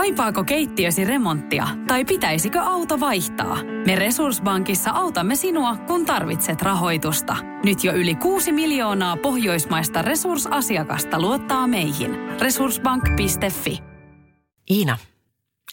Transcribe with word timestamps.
Kaipaako 0.00 0.44
keittiösi 0.44 1.04
remonttia 1.04 1.68
tai 1.86 2.04
pitäisikö 2.04 2.60
auto 2.60 3.00
vaihtaa? 3.00 3.62
Me 3.86 3.96
Resurssbankissa 3.96 4.90
autamme 4.90 5.36
sinua, 5.36 5.76
kun 5.76 6.06
tarvitset 6.06 6.62
rahoitusta. 6.62 7.36
Nyt 7.64 7.84
jo 7.84 7.92
yli 7.92 8.14
6 8.14 8.52
miljoonaa 8.52 9.16
pohjoismaista 9.16 10.02
resursasiakasta 10.02 11.20
luottaa 11.20 11.66
meihin. 11.66 12.10
Resurssbank.fi 12.40 13.78
Iina, 14.70 14.98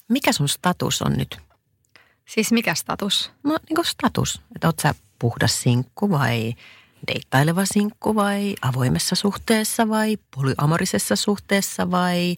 mikä 0.10 0.32
sun 0.32 0.50
status 0.50 1.02
on 1.02 1.14
nyt? 1.14 1.38
Siis 2.26 2.52
mikä 2.52 2.76
status? 2.76 3.32
No 3.44 3.58
niin 3.70 3.76
kuin 3.76 3.86
status. 3.86 4.42
Että 4.56 4.68
oot 4.68 4.80
sä 4.80 4.96
puhdas 5.20 5.62
sinkku 5.62 6.10
vai 6.10 6.54
deittaileva 7.14 7.66
sinkku 7.66 8.16
vai 8.16 8.56
avoimessa 8.62 9.16
suhteessa 9.16 9.90
vai 9.90 10.18
polyamorisessa 10.36 11.16
suhteessa 11.16 11.92
vai 11.92 12.38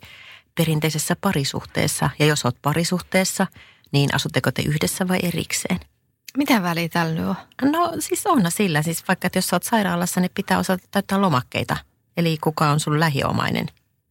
perinteisessä 0.60 1.16
parisuhteessa? 1.21 2.10
Ja 2.20 2.26
jos 2.26 2.46
oot 2.46 2.55
parisuhteessa, 2.62 3.48
niin 3.91 4.16
asutteko 4.16 4.52
te 4.52 4.62
yhdessä 4.62 5.08
vai 5.08 5.20
erikseen? 5.23 5.80
Mitä 6.38 6.63
väliä 6.63 6.90
tällä 6.90 7.13
nyt 7.13 7.26
on? 7.26 7.35
No 7.72 7.94
siis 7.99 8.27
on 8.27 8.41
sillä. 8.49 8.82
Siis 8.82 9.08
vaikka, 9.08 9.27
että 9.27 9.38
jos 9.38 9.48
sä 9.48 9.55
oot 9.55 9.63
sairaalassa, 9.63 10.22
niin 10.22 10.32
pitää 10.35 10.59
osata 10.59 10.84
täyttää 10.91 11.22
lomakkeita. 11.22 11.77
Eli 12.18 12.38
kuka 12.44 12.70
on 12.70 12.80
sun 12.80 12.99
lähiomainen. 12.99 13.66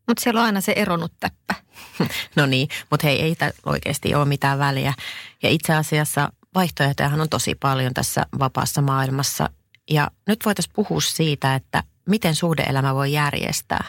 Mutta 0.06 0.22
siellä 0.22 0.40
on 0.40 0.46
aina 0.46 0.60
se 0.60 0.72
eronut 0.76 1.12
täppä. 1.20 1.54
No 2.36 2.46
niin, 2.46 2.68
mutta 2.90 3.06
hei, 3.06 3.22
ei 3.22 3.34
tämä 3.34 3.50
oikeasti 3.66 4.14
ole 4.14 4.24
mitään 4.24 4.58
väliä. 4.58 4.94
Ja 5.42 5.48
itse 5.48 5.74
asiassa 5.74 6.32
vaihtoehtojahan 6.54 7.20
on 7.20 7.28
tosi 7.28 7.54
paljon 7.54 7.94
tässä 7.94 8.26
vapaassa 8.38 8.82
maailmassa. 8.82 9.50
Ja 9.90 10.10
nyt 10.26 10.44
voitaisiin 10.44 10.72
puhua 10.74 11.00
siitä, 11.00 11.54
että 11.54 11.82
miten 12.08 12.34
suhdeelämä 12.34 12.94
voi 12.94 13.12
järjestää. 13.12 13.84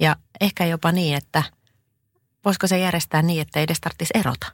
Ja 0.00 0.16
ehkä 0.40 0.66
jopa 0.66 0.92
niin, 0.92 1.16
että 1.16 1.42
voisiko 2.44 2.66
se 2.66 2.78
järjestää 2.78 3.22
niin, 3.22 3.42
että 3.42 3.60
ei 3.60 3.64
edes 3.64 3.80
tarvitsisi 3.80 4.12
erota. 4.14 4.46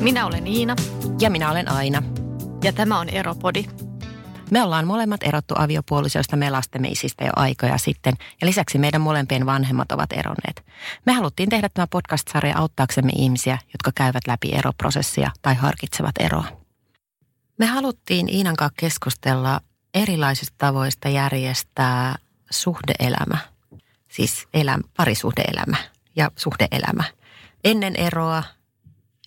Minä 0.00 0.26
olen 0.26 0.46
Iina 0.46 0.76
Ja 1.20 1.30
minä 1.30 1.50
olen 1.50 1.70
aina. 1.70 2.02
ja 2.64 2.72
tämä 2.72 3.00
on 3.00 3.08
Eropodi. 3.08 3.64
Me 4.50 4.62
ollaan 4.62 4.86
molemmat 4.86 5.22
erottu 5.22 5.54
aviopuolisoista 5.58 6.36
me 6.36 6.50
lastemme 6.50 6.88
isistä 6.88 7.24
jo 7.24 7.30
aikoja 7.36 7.78
sitten, 7.78 8.14
ja 8.40 8.46
lisäksi 8.46 8.78
meidän 8.78 9.00
molempien 9.00 9.46
vanhemmat 9.46 9.92
ovat 9.92 10.12
eronneet. 10.12 10.64
Me 11.06 11.12
haluttiin 11.12 11.48
tehdä 11.48 11.68
tämä 11.68 11.86
podcast-sarja 11.86 12.58
auttaaksemme 12.58 13.12
ihmisiä, 13.16 13.58
jotka 13.72 13.92
käyvät 13.94 14.26
läpi 14.26 14.52
eroprosessia 14.52 15.30
tai 15.42 15.54
harkitsevat 15.54 16.14
eroa. 16.20 16.44
Me 17.58 17.66
haluttiin 17.66 18.28
Iinan 18.28 18.56
kanssa 18.56 18.74
keskustella 18.76 19.60
erilaisista 19.94 20.54
tavoista 20.58 21.08
järjestää 21.08 22.14
suhdeelämä, 22.50 23.38
siis 24.08 24.46
elämä, 24.54 24.82
parisuhdeelämä 24.96 25.76
ja 26.16 26.30
suhdeelämä. 26.36 27.04
Ennen 27.64 27.96
eroa, 27.96 28.42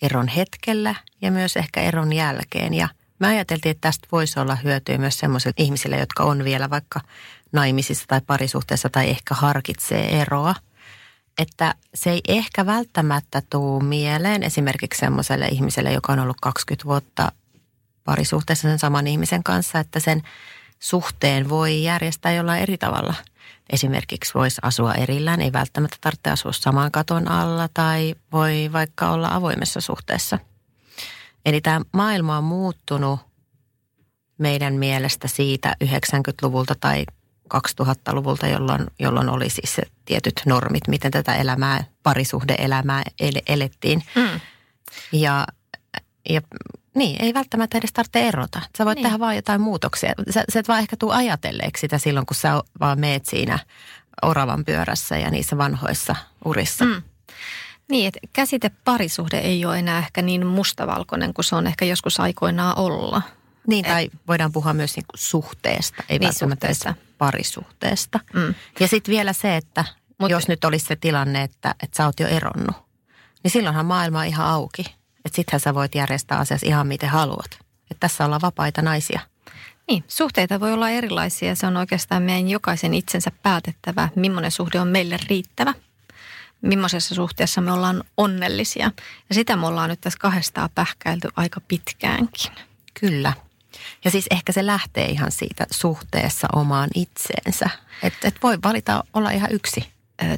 eron 0.01 0.27
hetkellä 0.27 0.95
ja 1.21 1.31
myös 1.31 1.57
ehkä 1.57 1.81
eron 1.81 2.13
jälkeen. 2.13 2.73
Ja 2.73 2.89
me 3.19 3.27
ajateltiin, 3.27 3.71
että 3.71 3.81
tästä 3.81 4.07
voisi 4.11 4.39
olla 4.39 4.55
hyötyä 4.55 4.97
myös 4.97 5.19
sellaisille 5.19 5.53
ihmisille, 5.57 5.97
jotka 5.97 6.23
on 6.23 6.43
vielä 6.43 6.69
vaikka 6.69 7.01
naimisissa 7.51 8.05
tai 8.07 8.21
parisuhteessa 8.27 8.89
tai 8.89 9.09
ehkä 9.09 9.35
harkitsee 9.35 10.21
eroa. 10.21 10.55
Että 11.37 11.75
se 11.93 12.09
ei 12.09 12.21
ehkä 12.27 12.65
välttämättä 12.65 13.41
tuu 13.49 13.79
mieleen 13.79 14.43
esimerkiksi 14.43 14.99
semmoiselle 14.99 15.47
ihmiselle, 15.47 15.91
joka 15.93 16.13
on 16.13 16.19
ollut 16.19 16.37
20 16.41 16.85
vuotta 16.85 17.31
parisuhteessa 18.03 18.67
sen 18.67 18.79
saman 18.79 19.07
ihmisen 19.07 19.43
kanssa, 19.43 19.79
että 19.79 19.99
sen 19.99 20.23
suhteen 20.79 21.49
voi 21.49 21.83
järjestää 21.83 22.31
jollain 22.31 22.61
eri 22.61 22.77
tavalla. 22.77 23.13
Esimerkiksi 23.69 24.33
voisi 24.33 24.61
asua 24.61 24.93
erillään, 24.93 25.41
ei 25.41 25.53
välttämättä 25.53 25.97
tarvitse 26.01 26.29
asua 26.29 26.51
saman 26.51 26.91
katon 26.91 27.27
alla 27.27 27.69
tai 27.73 28.15
voi 28.31 28.69
vaikka 28.73 29.11
olla 29.11 29.29
avoimessa 29.31 29.81
suhteessa. 29.81 30.39
Eli 31.45 31.61
tämä 31.61 31.81
maailma 31.93 32.37
on 32.37 32.43
muuttunut 32.43 33.19
meidän 34.37 34.73
mielestä 34.73 35.27
siitä 35.27 35.75
90-luvulta 35.83 36.75
tai 36.79 37.05
2000-luvulta, 37.53 38.47
jolloin, 38.47 38.87
jolloin 38.99 39.29
oli 39.29 39.49
siis 39.49 39.75
se 39.75 39.83
tietyt 40.05 40.41
normit, 40.45 40.87
miten 40.87 41.11
tätä 41.11 41.35
elämää, 41.35 41.83
parisuhdeelämää 42.03 43.03
ele, 43.19 43.41
elettiin. 43.47 44.03
Mm. 44.15 44.39
Ja, 45.11 45.47
ja 46.29 46.41
niin, 46.95 47.23
ei 47.23 47.33
välttämättä 47.33 47.77
edes 47.77 47.93
tarvitse 47.93 48.27
erota. 48.27 48.61
Sä 48.77 48.85
voit 48.85 48.95
niin. 48.95 49.03
tehdä 49.03 49.19
vaan 49.19 49.35
jotain 49.35 49.61
muutoksia. 49.61 50.13
Sä, 50.29 50.43
sä 50.53 50.59
et 50.59 50.67
vaan 50.67 50.79
ehkä 50.79 50.97
tuu 50.97 51.11
ajatelleeksi 51.11 51.81
sitä 51.81 51.97
silloin, 51.97 52.25
kun 52.25 52.35
sä 52.35 52.63
vaan 52.79 52.99
meet 52.99 53.25
siinä 53.25 53.59
oravan 54.21 54.65
pyörässä 54.65 55.17
ja 55.17 55.31
niissä 55.31 55.57
vanhoissa 55.57 56.15
urissa. 56.45 56.85
Mm. 56.85 57.01
Niin, 57.89 58.07
että 58.07 58.19
käsite 58.33 58.71
parisuhde 58.85 59.37
ei 59.37 59.65
ole 59.65 59.79
enää 59.79 59.97
ehkä 59.99 60.21
niin 60.21 60.45
mustavalkoinen 60.47 61.33
kuin 61.33 61.45
se 61.45 61.55
on 61.55 61.67
ehkä 61.67 61.85
joskus 61.85 62.19
aikoinaan 62.19 62.77
olla. 62.77 63.21
Niin, 63.67 63.85
tai 63.85 64.09
voidaan 64.27 64.51
puhua 64.51 64.73
myös 64.73 64.95
niinku 64.95 65.11
suhteesta, 65.15 66.03
ei 66.09 66.19
Niin, 66.19 66.27
välttämättä 66.27 66.67
edes 66.67 66.79
suhteesta. 66.79 67.03
parisuhteesta. 67.17 68.19
Mm. 68.33 68.53
Ja 68.79 68.87
sitten 68.87 69.11
vielä 69.11 69.33
se, 69.33 69.55
että 69.55 69.85
Mut- 69.89 70.13
Mut, 70.19 70.31
jos 70.31 70.47
nyt 70.47 70.65
olisi 70.65 70.85
se 70.85 70.95
tilanne, 70.95 71.43
että, 71.43 71.75
että 71.83 71.97
sä 71.97 72.05
oot 72.05 72.19
jo 72.19 72.27
eronnut, 72.27 72.75
niin 73.43 73.51
silloinhan 73.51 73.85
maailma 73.85 74.19
on 74.19 74.25
ihan 74.25 74.47
auki. 74.47 74.81
Että 75.25 75.35
sittenhän 75.35 75.59
sä 75.59 75.73
voit 75.75 75.95
järjestää 75.95 76.37
asiassa 76.39 76.67
ihan 76.67 76.87
miten 76.87 77.09
haluat. 77.09 77.51
Että 77.91 77.99
tässä 77.99 78.25
ollaan 78.25 78.41
vapaita 78.41 78.81
naisia. 78.81 79.19
Niin, 79.87 80.03
suhteita 80.07 80.59
voi 80.59 80.73
olla 80.73 80.89
erilaisia. 80.89 81.55
Se 81.55 81.67
on 81.67 81.77
oikeastaan 81.77 82.23
meidän 82.23 82.49
jokaisen 82.49 82.93
itsensä 82.93 83.31
päätettävä, 83.43 84.09
millainen 84.15 84.51
suhde 84.51 84.79
on 84.79 84.87
meille 84.87 85.19
riittävä. 85.29 85.73
Millaisessa 86.61 87.15
suhteessa 87.15 87.61
me 87.61 87.71
ollaan 87.71 88.03
onnellisia. 88.17 88.91
Ja 89.29 89.35
sitä 89.35 89.55
me 89.55 89.67
ollaan 89.67 89.89
nyt 89.89 90.01
tässä 90.01 90.19
kahdestaan 90.19 90.69
pähkäilty 90.75 91.29
aika 91.35 91.61
pitkäänkin. 91.67 92.51
Kyllä. 92.99 93.33
Ja 94.05 94.11
siis 94.11 94.25
ehkä 94.31 94.51
se 94.51 94.65
lähtee 94.65 95.05
ihan 95.05 95.31
siitä 95.31 95.67
suhteessa 95.71 96.47
omaan 96.55 96.89
itseensä. 96.95 97.69
Että 98.03 98.27
et 98.27 98.35
voi 98.43 98.57
valita 98.63 99.03
olla 99.13 99.31
ihan 99.31 99.51
yksi. 99.51 99.89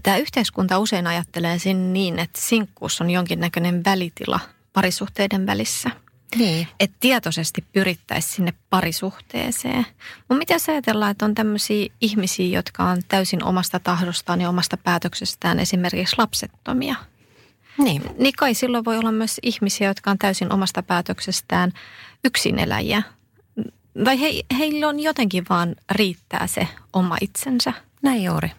Tämä 0.04 0.18
yhteiskunta 0.18 0.80
usein 0.80 1.08
ajattelee 1.08 1.59
sen 1.59 1.94
niin, 1.94 2.20
että 2.20 2.42
sinkkuus 2.42 3.02
on 3.02 3.09
jonkinnäköinen 3.09 3.84
välitila 3.86 4.40
parisuhteiden 4.74 5.46
välissä. 5.46 5.90
Niin. 6.36 6.68
Että 6.80 6.97
tietoisesti 7.00 7.66
pyrittäisiin 7.74 8.34
sinne 8.36 8.53
parisuhteeseen. 8.69 9.86
Mutta 10.18 10.36
mitä 10.36 10.59
sä 10.59 10.72
ajatellaan, 10.72 11.12
että 11.12 11.25
on 11.25 11.36
tämmöisiä 11.36 11.88
ihmisiä, 12.02 12.58
jotka 12.58 12.84
on 12.84 13.02
täysin 13.08 13.44
omasta 13.44 13.80
tahdostaan 13.80 14.41
ja 14.41 14.50
omasta 14.50 14.78
päätöksestään 14.78 15.59
esimerkiksi 15.59 16.16
lapsettomia? 16.18 16.96
Niin. 17.78 18.03
Niin 18.18 18.34
kai 18.38 18.53
silloin 18.53 18.86
voi 18.86 18.97
olla 18.97 19.12
myös 19.12 19.40
ihmisiä, 19.44 19.88
jotka 19.88 20.12
on 20.12 20.18
täysin 20.18 20.53
omasta 20.53 20.84
päätöksestään 20.84 21.72
yksineläjiä. 22.24 23.03
Tai 24.03 24.22
he, 24.22 24.44
heillä 24.58 24.88
on 24.88 25.00
jotenkin 25.00 25.46
vaan 25.50 25.75
riittää 25.91 26.47
se 26.47 26.68
oma 26.94 27.18
itsensä. 27.22 27.74
Näin 28.02 28.24
juuri. 28.24 28.52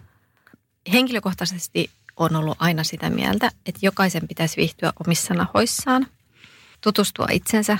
Henkilökohtaisesti 0.93 1.89
on 2.15 2.35
ollut 2.35 2.57
aina 2.59 2.83
sitä 2.83 3.09
mieltä, 3.09 3.51
että 3.65 3.79
jokaisen 3.81 4.27
pitäisi 4.27 4.57
viihtyä 4.57 4.93
omissa 5.05 5.33
nahoissaan, 5.33 6.07
tutustua 6.83 7.27
itsensä 7.31 7.77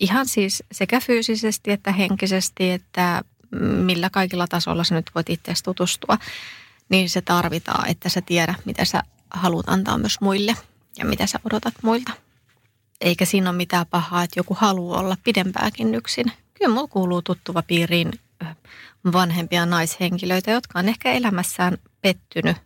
ihan 0.00 0.26
siis 0.26 0.62
sekä 0.72 1.00
fyysisesti 1.00 1.70
että 1.70 1.92
henkisesti, 1.92 2.70
että 2.70 3.22
millä 3.60 4.10
kaikilla 4.10 4.46
tasolla 4.46 4.84
sä 4.84 4.94
nyt 4.94 5.10
voit 5.14 5.30
itseäsi 5.30 5.64
tutustua, 5.64 6.18
niin 6.88 7.10
se 7.10 7.20
tarvitaan, 7.20 7.88
että 7.88 8.08
sä 8.08 8.20
tiedät, 8.20 8.56
mitä 8.64 8.84
sä 8.84 9.02
haluat 9.30 9.68
antaa 9.68 9.98
myös 9.98 10.20
muille 10.20 10.56
ja 10.98 11.04
mitä 11.04 11.26
sä 11.26 11.38
odotat 11.44 11.74
muilta. 11.82 12.12
Eikä 13.00 13.24
siinä 13.24 13.50
ole 13.50 13.56
mitään 13.56 13.86
pahaa, 13.86 14.22
että 14.22 14.40
joku 14.40 14.56
haluaa 14.60 15.00
olla 15.00 15.16
pidempääkin 15.24 15.94
yksin. 15.94 16.32
Kyllä 16.54 16.74
mulla 16.74 16.88
kuuluu 16.88 17.22
tuttuva 17.22 17.62
piiriin 17.62 18.12
vanhempia 19.12 19.66
naishenkilöitä, 19.66 20.50
jotka 20.50 20.78
on 20.78 20.88
ehkä 20.88 21.12
elämässään 21.12 21.78
pettynyt 22.00 22.56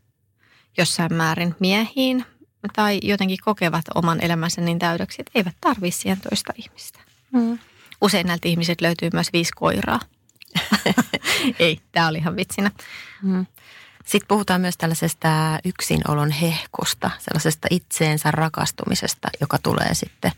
jossain 0.78 1.14
määrin 1.14 1.54
miehiin 1.60 2.26
tai 2.72 2.98
jotenkin 3.02 3.38
kokevat 3.44 3.84
oman 3.94 4.24
elämänsä 4.24 4.60
niin 4.60 4.78
täydeksi, 4.78 5.22
että 5.22 5.32
eivät 5.34 5.56
tarvitse 5.60 6.00
siihen 6.00 6.20
toista 6.20 6.52
ihmistä. 6.56 7.00
Mm. 7.32 7.58
Usein 8.00 8.26
näiltä 8.26 8.48
ihmiset 8.48 8.80
löytyy 8.80 9.10
myös 9.12 9.32
viisi 9.32 9.52
koiraa. 9.56 10.00
Ei, 11.58 11.80
tämä 11.92 12.08
oli 12.08 12.18
ihan 12.18 12.36
vitsinä. 12.36 12.70
Mm. 13.22 13.46
Sitten 14.04 14.28
puhutaan 14.28 14.60
myös 14.60 14.76
tällaisesta 14.76 15.58
yksinolon 15.64 16.30
hehkusta, 16.30 17.10
sellaisesta 17.18 17.68
itseensä 17.70 18.30
rakastumisesta, 18.30 19.28
joka 19.40 19.58
tulee 19.62 19.94
sitten, 19.94 20.32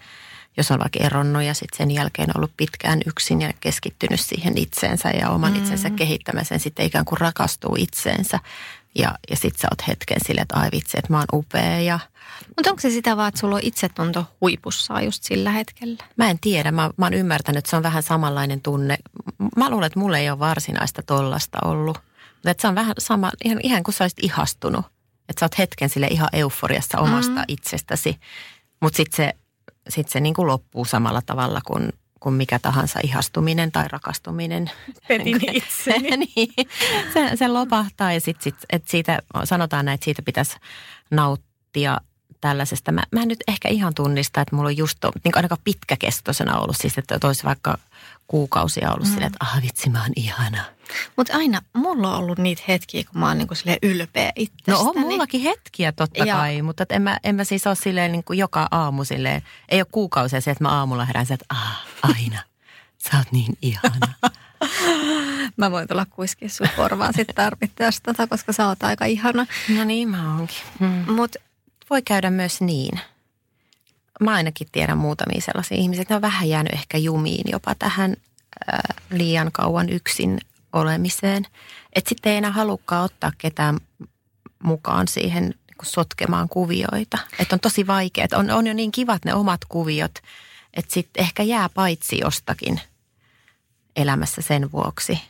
jos 0.57 0.71
on 0.71 0.79
vaikka 0.79 0.99
eronnut 1.05 1.43
ja 1.43 1.55
sitten 1.55 1.79
sen 1.79 1.91
jälkeen 1.91 2.31
ollut 2.37 2.53
pitkään 2.57 3.01
yksin 3.07 3.41
ja 3.41 3.53
keskittynyt 3.61 4.21
siihen 4.21 4.59
itseensä 4.59 5.11
ja 5.11 5.31
oman 5.31 5.53
mm. 5.53 5.59
itsensä 5.59 5.91
kehittämiseen, 5.91 6.61
sitten 6.61 6.87
ikään 6.87 7.05
kuin 7.05 7.21
rakastuu 7.21 7.77
itseensä. 7.79 8.41
Ja, 8.95 9.15
ja 9.31 9.37
sitten 9.37 9.61
sä 9.61 9.69
oot 9.71 9.89
hetken 9.89 10.19
silleen, 10.27 10.43
että 10.43 10.57
ai 10.57 10.69
vitsi, 10.73 10.99
että 10.99 11.13
mä 11.13 11.19
oon 11.19 11.27
upea 11.33 11.81
ja 11.81 11.99
Mutta 12.57 12.71
onko 12.71 12.81
se 12.81 12.91
sitä 12.91 13.17
vaan, 13.17 13.29
että 13.29 13.41
sulla 13.41 13.55
on 13.55 13.61
itsetunto 13.65 14.25
huipussaan 14.41 15.05
just 15.05 15.23
sillä 15.23 15.51
hetkellä? 15.51 16.05
Mä 16.17 16.31
en 16.31 16.39
tiedä. 16.39 16.71
Mä, 16.71 16.91
mä 16.97 17.07
oon 17.07 17.15
ymmärtänyt, 17.15 17.59
että 17.59 17.71
se 17.71 17.77
on 17.77 17.83
vähän 17.83 18.03
samanlainen 18.03 18.61
tunne. 18.61 18.97
Mä 19.57 19.71
luulen, 19.71 19.87
että 19.87 19.99
mulla 19.99 20.19
ei 20.19 20.31
ole 20.31 20.39
varsinaista 20.39 21.03
tollasta 21.03 21.59
ollut. 21.65 21.99
Mutta 22.35 22.63
se 22.63 22.69
on 22.69 22.75
vähän 22.75 22.95
sama, 22.99 23.33
ihan, 23.45 23.61
ihan 23.63 23.83
kuin 23.83 23.95
sä 23.95 24.05
olisit 24.05 24.25
ihastunut. 24.25 24.87
Että 25.29 25.41
sä 25.41 25.45
oot 25.45 25.59
hetken 25.59 25.89
sille 25.89 26.07
ihan 26.07 26.29
euforiassa 26.33 26.99
omasta 26.99 27.31
mm. 27.31 27.45
itsestäsi. 27.49 28.21
Mutta 28.81 28.97
sitten 28.97 29.17
se, 29.17 29.33
sit 29.89 30.09
se 30.09 30.21
niin 30.21 30.35
kuin 30.35 30.47
loppuu 30.47 30.85
samalla 30.85 31.23
tavalla 31.23 31.61
kuin 31.67 31.93
kuin 32.21 32.35
mikä 32.35 32.59
tahansa 32.59 33.01
ihastuminen 33.03 33.73
tai 33.73 33.89
rakastuminen. 33.89 34.71
Petin 35.09 35.41
itseni. 35.57 36.17
niin, 36.37 36.53
se, 37.13 37.31
se 37.37 37.49
lopahtaa 37.49 38.13
ja 38.13 38.21
sitten 38.21 38.43
sit, 38.43 38.55
et 38.71 38.89
siitä 38.89 39.23
sanotaan 39.45 39.85
näin, 39.85 39.95
että 39.95 40.05
siitä 40.05 40.23
pitäisi 40.23 40.57
nauttia 41.11 42.01
tällaisesta. 42.41 42.93
Mä, 42.93 43.03
mä 43.11 43.23
en 43.23 43.29
nyt 43.29 43.45
ehkä 43.49 43.69
ihan 43.69 43.95
tunnista, 43.95 44.41
että 44.41 44.57
mulla 44.57 44.69
on 44.69 44.77
just 44.77 44.99
to, 45.01 45.13
niin 45.25 45.37
ainakaan 45.37 45.61
pitkäkestoisena 45.65 46.59
ollut, 46.59 46.77
siis 46.77 46.99
että 46.99 47.19
olisi 47.25 47.45
vaikka 47.45 47.79
kuukausia 48.27 48.93
ollut 48.93 49.07
mm. 49.07 49.13
silleen, 49.13 49.33
että 49.33 49.45
ah 49.45 49.63
vitsi 49.63 49.91
mä 49.91 50.03
oon 50.03 50.13
ihana. 50.17 50.65
Mutta 51.17 51.37
aina 51.37 51.61
mulla 51.73 52.11
on 52.13 52.19
ollut 52.19 52.39
niitä 52.39 52.63
hetkiä, 52.69 53.05
kun 53.05 53.21
mä 53.21 53.29
oon 53.29 53.39
niinku 53.39 53.55
ylpeä 53.83 54.33
itsestäni. 54.37 54.79
No 54.79 54.81
on 54.81 55.01
mullakin 55.01 55.41
hetkiä 55.41 55.93
totta 55.93 56.25
ja. 56.25 56.37
kai, 56.37 56.63
mutta 56.63 56.85
en 56.91 57.03
mä, 57.03 57.19
en 57.25 57.35
mä 57.35 57.45
siis 57.45 57.67
ole 57.67 57.75
silleen 57.75 58.13
niin 58.13 58.25
kuin 58.25 58.39
joka 58.39 58.69
aamu 58.71 59.05
silleen, 59.05 59.43
ei 59.69 59.81
ole 59.81 59.87
kuukausia 59.93 60.41
se, 60.41 60.51
että 60.51 60.65
mä 60.65 60.71
aamulla 60.71 61.05
herään 61.05 61.27
että 61.31 61.47
ah, 61.49 61.87
aina, 62.03 62.43
sä 62.99 63.17
oot 63.19 63.33
niin 63.33 63.59
ihana. 63.63 64.09
mä 65.57 65.71
voin 65.71 65.89
tulla 65.89 66.07
kuiskin 66.11 66.51
sun 66.51 66.69
korvaan 66.77 67.15
sitten 67.15 67.35
tarvittaessa 67.35 68.27
koska 68.29 68.53
sä 68.53 68.69
oot 68.69 68.83
aika 68.83 69.05
ihana. 69.05 69.47
No 69.77 69.85
niin, 69.85 70.09
mä 70.09 70.37
oonkin. 70.37 70.57
Hmm. 70.79 71.13
Mut 71.13 71.37
voi 71.91 72.03
käydä 72.03 72.31
myös 72.31 72.61
niin. 72.61 73.01
Mä 74.21 74.35
ainakin 74.35 74.69
tiedän 74.73 74.99
muutamia 74.99 75.41
sellaisia 75.41 75.77
ihmisiä, 75.77 76.03
että 76.03 76.15
ne 76.15 76.17
on 76.17 76.23
vähän 76.23 76.49
jäänyt 76.49 76.73
ehkä 76.73 76.99
jumiin 76.99 77.45
jopa 77.51 77.75
tähän 77.75 78.17
äh, 78.73 78.97
liian 79.11 79.53
kauan 79.53 79.89
yksin 79.89 80.41
olemiseen. 80.73 81.47
Että 81.93 82.09
sitten 82.09 82.33
ei 82.33 82.39
enää 82.39 82.53
halukkaan 82.53 83.05
ottaa 83.05 83.33
ketään 83.39 83.79
mukaan 84.63 85.09
siihen 85.09 85.45
niin 85.45 85.55
sotkemaan 85.83 86.49
kuvioita. 86.49 87.19
Että 87.39 87.57
on 87.57 87.61
tosi 87.61 87.87
vaikea. 87.87 88.27
On, 88.35 88.51
on 88.51 88.67
jo 88.67 88.75
niin 88.75 88.93
kivat 88.93 89.25
ne 89.25 89.35
omat 89.35 89.61
kuviot, 89.69 90.19
että 90.75 90.95
sitten 90.95 91.25
ehkä 91.25 91.43
jää 91.43 91.69
paitsi 91.69 92.19
jostakin 92.19 92.81
elämässä 93.97 94.43
sen 94.43 94.73
vuoksi, 94.73 95.21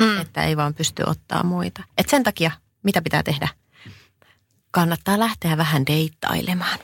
mm. 0.00 0.20
että 0.20 0.44
ei 0.44 0.56
vaan 0.56 0.74
pysty 0.74 1.02
ottaa 1.06 1.42
muita. 1.42 1.82
Et 1.98 2.08
sen 2.08 2.24
takia, 2.24 2.50
mitä 2.82 3.02
pitää 3.02 3.22
tehdä? 3.22 3.48
Kannattaa 4.70 5.18
lähteä 5.18 5.56
vähän 5.56 5.86
deittailemaan. 5.86 6.78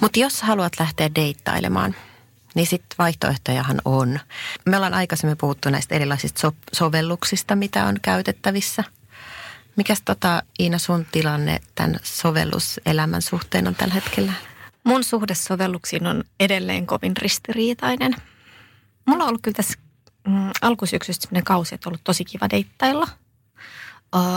Mutta 0.00 0.18
jos 0.20 0.42
haluat 0.42 0.72
lähteä 0.80 1.14
deittailemaan, 1.14 1.94
niin 2.54 2.66
sitten 2.66 2.96
vaihtoehtojahan 2.98 3.80
on. 3.84 4.20
Me 4.66 4.76
ollaan 4.76 4.94
aikaisemmin 4.94 5.36
puhuttu 5.36 5.70
näistä 5.70 5.94
erilaisista 5.94 6.40
so- 6.40 6.54
sovelluksista, 6.72 7.56
mitä 7.56 7.84
on 7.84 7.96
käytettävissä. 8.02 8.84
Mikäs 9.76 10.02
tota, 10.04 10.42
Iina 10.60 10.78
sun 10.78 11.06
tilanne 11.12 11.60
tämän 11.74 11.96
sovelluselämän 12.02 13.22
suhteen 13.22 13.68
on 13.68 13.74
tällä 13.74 13.94
hetkellä? 13.94 14.32
Mun 14.84 15.04
suhde 15.04 15.34
sovelluksiin 15.34 16.06
on 16.06 16.24
edelleen 16.40 16.86
kovin 16.86 17.16
ristiriitainen. 17.16 18.14
Mulla 19.06 19.24
on 19.24 19.28
ollut 19.28 19.42
kyllä 19.42 19.54
tässä 19.54 19.78
mm, 20.28 20.50
alkusyksystä 20.62 21.22
sellainen 21.22 21.44
kausi, 21.44 21.74
että 21.74 21.88
on 21.88 21.90
ollut 21.90 22.04
tosi 22.04 22.24
kiva 22.24 22.50
deittailla. 22.50 23.08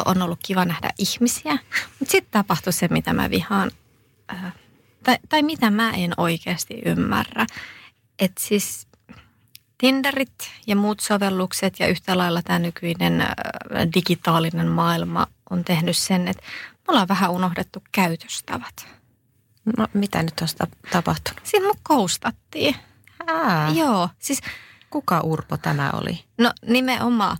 on 0.06 0.22
ollut 0.22 0.40
kiva 0.46 0.66
nähdä 0.66 0.90
ihmisiä. 0.98 1.58
Mutta 2.00 2.12
sitten 2.12 2.32
tapahtui 2.32 2.74
se, 2.74 2.88
mitä 2.88 3.14
mä 3.14 3.30
vihaan 3.30 3.72
tai, 5.06 5.18
tai 5.30 5.44
mitä 5.44 5.70
mä 5.72 5.92
en 5.92 6.14
oikeasti 6.18 6.82
ymmärrä. 6.86 7.46
Että 8.20 8.42
siis 8.42 8.88
Tinderit 9.78 10.52
ja 10.68 10.76
muut 10.76 11.00
sovellukset 11.00 11.80
ja 11.80 11.88
yhtä 11.88 12.18
lailla 12.18 12.42
tämä 12.42 12.60
nykyinen 12.60 13.24
digitaalinen 13.96 14.68
maailma 14.68 15.28
on 15.50 15.64
tehnyt 15.64 15.98
sen, 15.98 16.28
että 16.28 16.44
me 16.72 16.84
ollaan 16.88 17.08
vähän 17.08 17.32
unohdettu 17.32 17.84
käytöstavat. 17.92 18.88
No 19.78 19.88
mitä 19.94 20.24
nyt 20.24 20.34
on 20.42 20.68
tapahtunut? 20.92 21.42
Siinä 21.44 21.66
mun 21.66 21.80
koustattiin. 21.84 22.76
Ää. 23.28 23.72
Joo, 23.76 24.10
siis... 24.20 24.40
Kuka 24.90 25.20
Urpo 25.22 25.58
tämä 25.58 25.92
oli? 25.92 26.24
No 26.38 26.52
nimenomaan. 26.68 27.38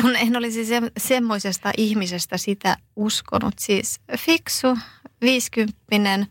Kun 0.00 0.16
en 0.16 0.36
olisi 0.36 0.64
se, 0.64 0.82
semmoisesta 0.98 1.70
ihmisestä 1.76 2.36
sitä 2.38 2.76
uskonut. 2.96 3.54
Siis 3.58 4.00
fiksu, 4.18 4.78
viisikymppinen, 5.20 6.26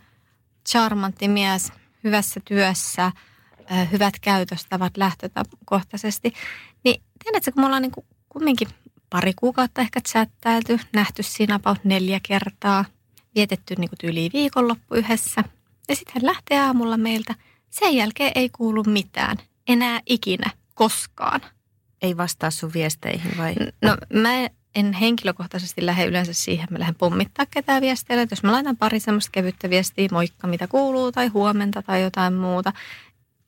charmantti 0.69 1.27
mies 1.27 1.71
hyvässä 2.03 2.39
työssä, 2.45 3.11
hyvät 3.91 4.19
käytöstavat 4.21 4.97
lähtökohtaisesti. 4.97 6.33
Niin 6.83 7.01
tiedätkö, 7.23 7.51
kun 7.51 7.63
me 7.63 7.65
ollaan 7.65 7.81
niin 7.81 7.91
kuin 7.91 8.05
kumminkin 8.29 8.67
pari 9.09 9.33
kuukautta 9.35 9.81
ehkä 9.81 10.01
chattailtu, 10.01 10.79
nähty 10.93 11.23
siinä 11.23 11.55
about 11.55 11.83
neljä 11.83 12.19
kertaa, 12.23 12.85
vietetty 13.35 13.75
niin 13.77 13.89
kuin 13.89 13.99
tyyliin 13.99 14.31
viikonloppu 14.33 14.95
yhdessä. 14.95 15.43
Ja 15.89 15.95
sitten 15.95 16.13
hän 16.21 16.25
lähtee 16.25 16.59
aamulla 16.59 16.97
meiltä. 16.97 17.35
Sen 17.69 17.95
jälkeen 17.95 18.31
ei 18.35 18.49
kuulu 18.49 18.83
mitään. 18.83 19.37
Enää 19.67 19.99
ikinä. 20.05 20.49
Koskaan. 20.73 21.41
Ei 22.01 22.17
vastaa 22.17 22.51
sun 22.51 22.73
viesteihin 22.73 23.37
vai? 23.37 23.55
No 23.81 23.97
mä 24.13 24.29
en 24.75 24.93
henkilökohtaisesti 24.93 25.85
lähde 25.85 26.05
yleensä 26.05 26.33
siihen, 26.33 26.67
mä 26.71 26.79
lähden 26.79 26.95
pommittaa 26.95 27.45
ketään 27.45 27.81
viesteillä. 27.81 28.27
Jos 28.31 28.43
mä 28.43 28.51
laitan 28.51 28.77
pari 28.77 28.99
semmoista 28.99 29.31
kevyttä 29.31 29.69
viestiä, 29.69 30.07
moikka, 30.11 30.47
mitä 30.47 30.67
kuuluu, 30.67 31.11
tai 31.11 31.27
huomenta 31.27 31.81
tai 31.81 32.01
jotain 32.01 32.33
muuta, 32.33 32.73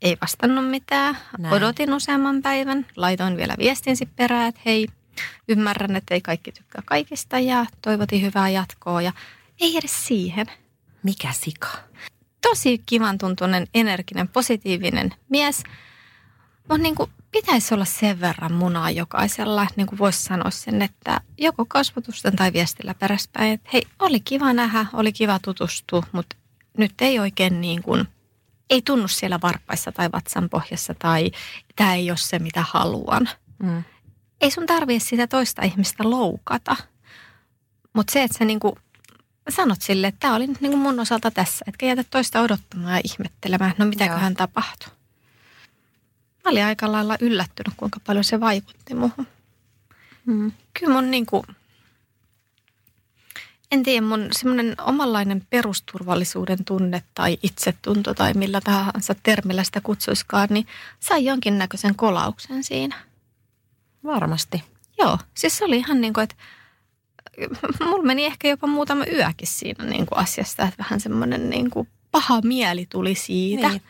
ei 0.01 0.17
vastannut 0.21 0.69
mitään. 0.69 1.17
Näin. 1.37 1.53
Odotin 1.53 1.93
useamman 1.93 2.41
päivän, 2.41 2.85
laitoin 2.95 3.37
vielä 3.37 3.55
viestin 3.57 3.97
sitten 3.97 4.15
perään, 4.15 4.49
että 4.49 4.61
hei, 4.65 4.87
ymmärrän, 5.47 5.95
että 5.95 6.13
ei 6.13 6.21
kaikki 6.21 6.51
tykkää 6.51 6.81
kaikista 6.85 7.39
ja 7.39 7.65
toivotin 7.81 8.21
hyvää 8.21 8.49
jatkoa 8.49 9.01
ja 9.01 9.11
ei 9.61 9.77
edes 9.77 10.07
siihen. 10.07 10.45
Mikä 11.03 11.31
sika? 11.31 11.67
Tosi 12.41 12.83
kivan 12.85 13.17
tuntunen, 13.17 13.67
energinen, 13.73 14.27
positiivinen 14.27 15.13
mies. 15.29 15.63
Mutta 16.59 16.77
niin 16.77 16.95
kuin 16.95 17.11
pitäisi 17.31 17.73
olla 17.73 17.85
sen 17.85 18.19
verran 18.19 18.53
munaa 18.53 18.91
jokaisella, 18.91 19.67
niin 19.75 19.87
kuin 19.87 19.99
voisi 19.99 20.23
sanoa 20.23 20.51
sen, 20.51 20.81
että 20.81 21.21
joko 21.37 21.65
kasvatusten 21.65 22.35
tai 22.35 22.53
viestillä 22.53 22.93
peräspäin, 22.93 23.53
että 23.53 23.69
hei, 23.73 23.83
oli 23.99 24.19
kiva 24.19 24.53
nähdä, 24.53 24.85
oli 24.93 25.13
kiva 25.13 25.39
tutustua, 25.39 26.03
mutta 26.11 26.35
nyt 26.77 26.93
ei 27.01 27.19
oikein 27.19 27.61
niin 27.61 27.83
kuin, 27.83 28.07
ei 28.69 28.81
tunnu 28.81 29.07
siellä 29.07 29.39
varpaissa 29.41 29.91
tai 29.91 30.09
vatsan 30.11 30.49
pohjassa 30.49 30.93
tai 30.99 31.31
tämä 31.75 31.95
ei 31.95 32.11
ole 32.11 32.17
se, 32.17 32.39
mitä 32.39 32.65
haluan. 32.67 33.29
Mm. 33.63 33.83
Ei 34.41 34.51
sun 34.51 34.65
tarvitse 34.65 35.09
sitä 35.09 35.27
toista 35.27 35.61
ihmistä 35.61 36.09
loukata, 36.09 36.75
mutta 37.93 38.13
se, 38.13 38.23
että 38.23 38.37
sä 38.37 38.45
niin 38.45 38.59
kuin 38.59 38.73
sanot 39.49 39.81
sille, 39.81 40.07
että 40.07 40.19
tämä 40.19 40.35
oli 40.35 40.47
nyt 40.47 40.61
niin 40.61 40.71
kuin 40.71 40.81
mun 40.81 40.99
osalta 40.99 41.31
tässä, 41.31 41.65
etkä 41.67 41.85
jätä 41.85 42.03
toista 42.03 42.41
odottamaan 42.41 42.93
ja 42.93 43.01
ihmettelemään, 43.03 43.73
no 43.77 43.85
mitäköhän 43.85 44.33
tapahtui. 44.33 44.93
Mä 46.45 46.51
olin 46.51 46.65
aika 46.65 46.91
lailla 46.91 47.17
yllättynyt, 47.21 47.73
kuinka 47.77 47.99
paljon 48.07 48.23
se 48.23 48.39
vaikutti 48.39 48.93
muuhun. 48.93 49.27
Mm. 50.25 50.51
Kyllä 50.79 50.93
mun 50.93 51.11
niin 51.11 51.25
kuin, 51.25 51.43
en 53.71 53.83
tiedä, 53.83 54.01
mun 54.01 54.27
semmoinen 54.31 54.75
omanlainen 54.81 55.47
perusturvallisuuden 55.49 56.65
tunne 56.65 57.03
tai 57.13 57.37
itsetunto 57.43 58.13
tai 58.13 58.33
millä 58.33 58.61
tahansa 58.61 59.15
termillä 59.23 59.63
sitä 59.63 59.81
kutsuiskaan, 59.81 60.47
niin 60.51 60.67
sai 60.99 61.25
jonkinnäköisen 61.25 61.95
kolauksen 61.95 62.63
siinä. 62.63 62.95
Varmasti. 64.03 64.63
Joo, 64.99 65.17
siis 65.33 65.57
se 65.57 65.65
oli 65.65 65.77
ihan 65.77 66.01
niin 66.01 66.13
kuin, 66.13 66.23
että 66.23 66.35
mulla 67.85 68.03
meni 68.03 68.25
ehkä 68.25 68.47
jopa 68.47 68.67
muutama 68.67 69.05
yökin 69.05 69.47
siinä 69.47 69.85
niin 69.85 70.05
kuin 70.05 70.19
asiasta, 70.19 70.63
että 70.63 70.83
vähän 70.83 70.99
semmoinen 70.99 71.49
niin 71.49 71.69
kuin 71.69 71.87
paha 72.11 72.41
mieli 72.41 72.85
tuli 72.91 73.15
siitä. 73.15 73.69
Niin 73.69 73.81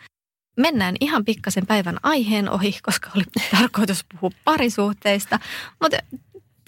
mennään 0.56 0.96
ihan 1.00 1.24
pikkasen 1.24 1.66
päivän 1.66 1.98
aiheen 2.02 2.50
ohi, 2.50 2.78
koska 2.82 3.10
oli 3.16 3.24
tarkoitus 3.58 4.04
puhua 4.04 4.30
parisuhteista. 4.44 5.38
Mutta 5.80 5.96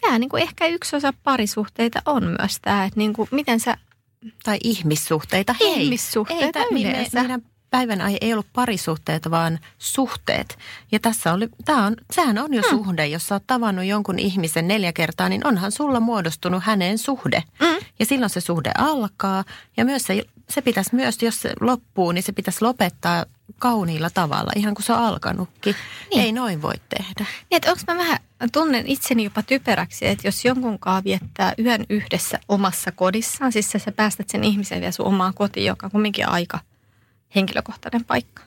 tämä 0.00 0.18
niinku 0.18 0.36
ehkä 0.36 0.66
yksi 0.66 0.96
osa 0.96 1.12
parisuhteita 1.24 2.02
on 2.06 2.24
myös 2.24 2.58
tämä, 2.62 2.84
että 2.84 2.98
niinku, 2.98 3.28
miten 3.30 3.60
sä... 3.60 3.76
Tai 4.42 4.58
ihmissuhteita. 4.64 5.54
Hei, 5.60 5.82
ihmissuhteita 5.82 6.58
ei, 6.58 6.66
yleensä. 6.70 7.20
Meidän 7.20 7.42
päivän 7.70 8.00
aihe 8.00 8.18
ei 8.20 8.32
ollut 8.32 8.52
parisuhteet, 8.52 9.30
vaan 9.30 9.58
suhteet. 9.78 10.58
Ja 10.92 11.00
tässä 11.00 11.32
oli, 11.32 11.48
tää 11.64 11.86
on, 11.86 11.96
sehän 12.12 12.38
on 12.38 12.54
jo 12.54 12.62
mm. 12.62 12.68
suhde. 12.70 13.06
Jos 13.06 13.26
sä 13.26 13.34
oot 13.34 13.46
tavannut 13.46 13.84
jonkun 13.84 14.18
ihmisen 14.18 14.68
neljä 14.68 14.92
kertaa, 14.92 15.28
niin 15.28 15.46
onhan 15.46 15.72
sulla 15.72 16.00
muodostunut 16.00 16.62
häneen 16.64 16.98
suhde. 16.98 17.42
Mm. 17.60 17.86
Ja 17.98 18.06
silloin 18.06 18.30
se 18.30 18.40
suhde 18.40 18.72
alkaa. 18.78 19.44
Ja 19.76 19.84
myös 19.84 20.02
se, 20.02 20.24
se 20.48 20.62
pitäisi 20.62 20.94
myös, 20.94 21.22
jos 21.22 21.40
se 21.40 21.52
loppuu, 21.60 22.12
niin 22.12 22.22
se 22.22 22.32
pitäisi 22.32 22.62
lopettaa 22.62 23.24
kauniilla 23.58 24.10
tavalla, 24.10 24.52
ihan 24.56 24.74
kuin 24.74 24.84
se 24.84 24.92
on 24.92 24.98
alkanutkin. 24.98 25.74
Niin. 26.10 26.22
Ei 26.22 26.32
noin 26.32 26.62
voi 26.62 26.74
tehdä. 26.88 27.26
Niin, 27.50 27.62
onko 27.68 27.82
mä 27.86 27.96
vähän, 27.96 28.18
tunnen 28.52 28.86
itseni 28.86 29.24
jopa 29.24 29.42
typeräksi, 29.42 30.06
että 30.06 30.28
jos 30.28 30.44
jonkunkaan 30.44 31.04
viettää 31.04 31.54
yön 31.58 31.84
yhdessä 31.88 32.38
omassa 32.48 32.92
kodissaan, 32.92 33.52
siis 33.52 33.72
sä 33.72 33.92
päästät 33.96 34.28
sen 34.28 34.44
ihmisen 34.44 34.80
vielä 34.80 34.92
sun 34.92 35.06
omaan 35.06 35.34
kotiin, 35.34 35.66
joka 35.66 35.86
on 35.86 35.90
kumminkin 35.90 36.28
aika 36.28 36.58
henkilökohtainen 37.34 38.04
paikka. 38.04 38.42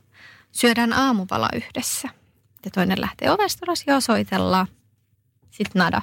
Syödään 0.52 0.94
aamupala 0.94 1.50
yhdessä. 1.56 2.10
Ja 2.66 2.72
toinen 2.72 3.02
lähtee 3.02 3.32
ovesta 3.32 3.66
ulos 3.68 3.84
ja 3.88 4.00
soitellaan. 4.00 4.68
Sitten 5.52 5.80
nada. 5.80 6.02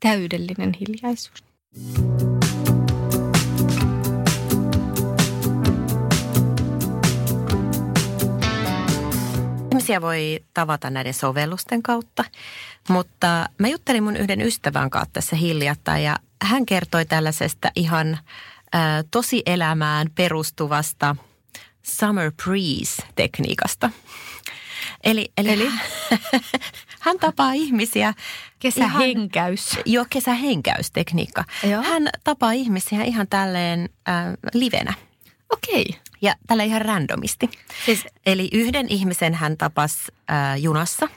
Täydellinen 0.00 0.72
hiljaisuus. 0.80 1.44
Ihmisiä 9.70 10.00
voi 10.00 10.44
tavata 10.54 10.90
näiden 10.90 11.14
sovellusten 11.14 11.82
kautta, 11.82 12.24
mutta 12.88 13.48
mä 13.58 13.68
juttelin 13.68 14.04
mun 14.04 14.16
yhden 14.16 14.40
ystävän 14.40 14.90
kanssa 14.90 15.10
tässä 15.12 15.36
hiljattain 15.36 16.02
ja 16.02 16.16
hän 16.42 16.66
kertoi 16.66 17.04
tällaisesta 17.04 17.70
ihan 17.76 18.18
tosi 19.10 19.42
elämään 19.46 20.10
perustuvasta 20.14 21.16
summer 21.86 22.32
breeze-tekniikasta. 22.44 23.90
Eli, 25.04 25.32
eli, 25.38 25.52
eli? 25.52 25.70
hän 27.00 27.18
tapaa 27.18 27.52
ihmisiä. 27.52 28.14
Kesähenkäys. 28.58 29.72
Ihan, 29.72 29.82
joo, 29.86 30.06
kesähenkäystekniikka. 30.10 31.44
Joo. 31.70 31.82
Hän 31.82 32.08
tapaa 32.24 32.52
ihmisiä 32.52 33.02
ihan 33.02 33.28
tälleen 33.28 33.88
äh, 34.08 34.14
livenä. 34.54 34.94
Okei. 35.52 35.84
Okay. 35.88 36.00
Ja 36.22 36.34
tällä 36.46 36.62
ihan 36.62 36.82
randomisti. 36.82 37.50
Siis, 37.86 38.04
Eli 38.26 38.48
yhden 38.52 38.86
ihmisen 38.88 39.34
hän 39.34 39.56
tapasi 39.56 39.98
äh, 40.30 40.60
junassa. 40.60 41.08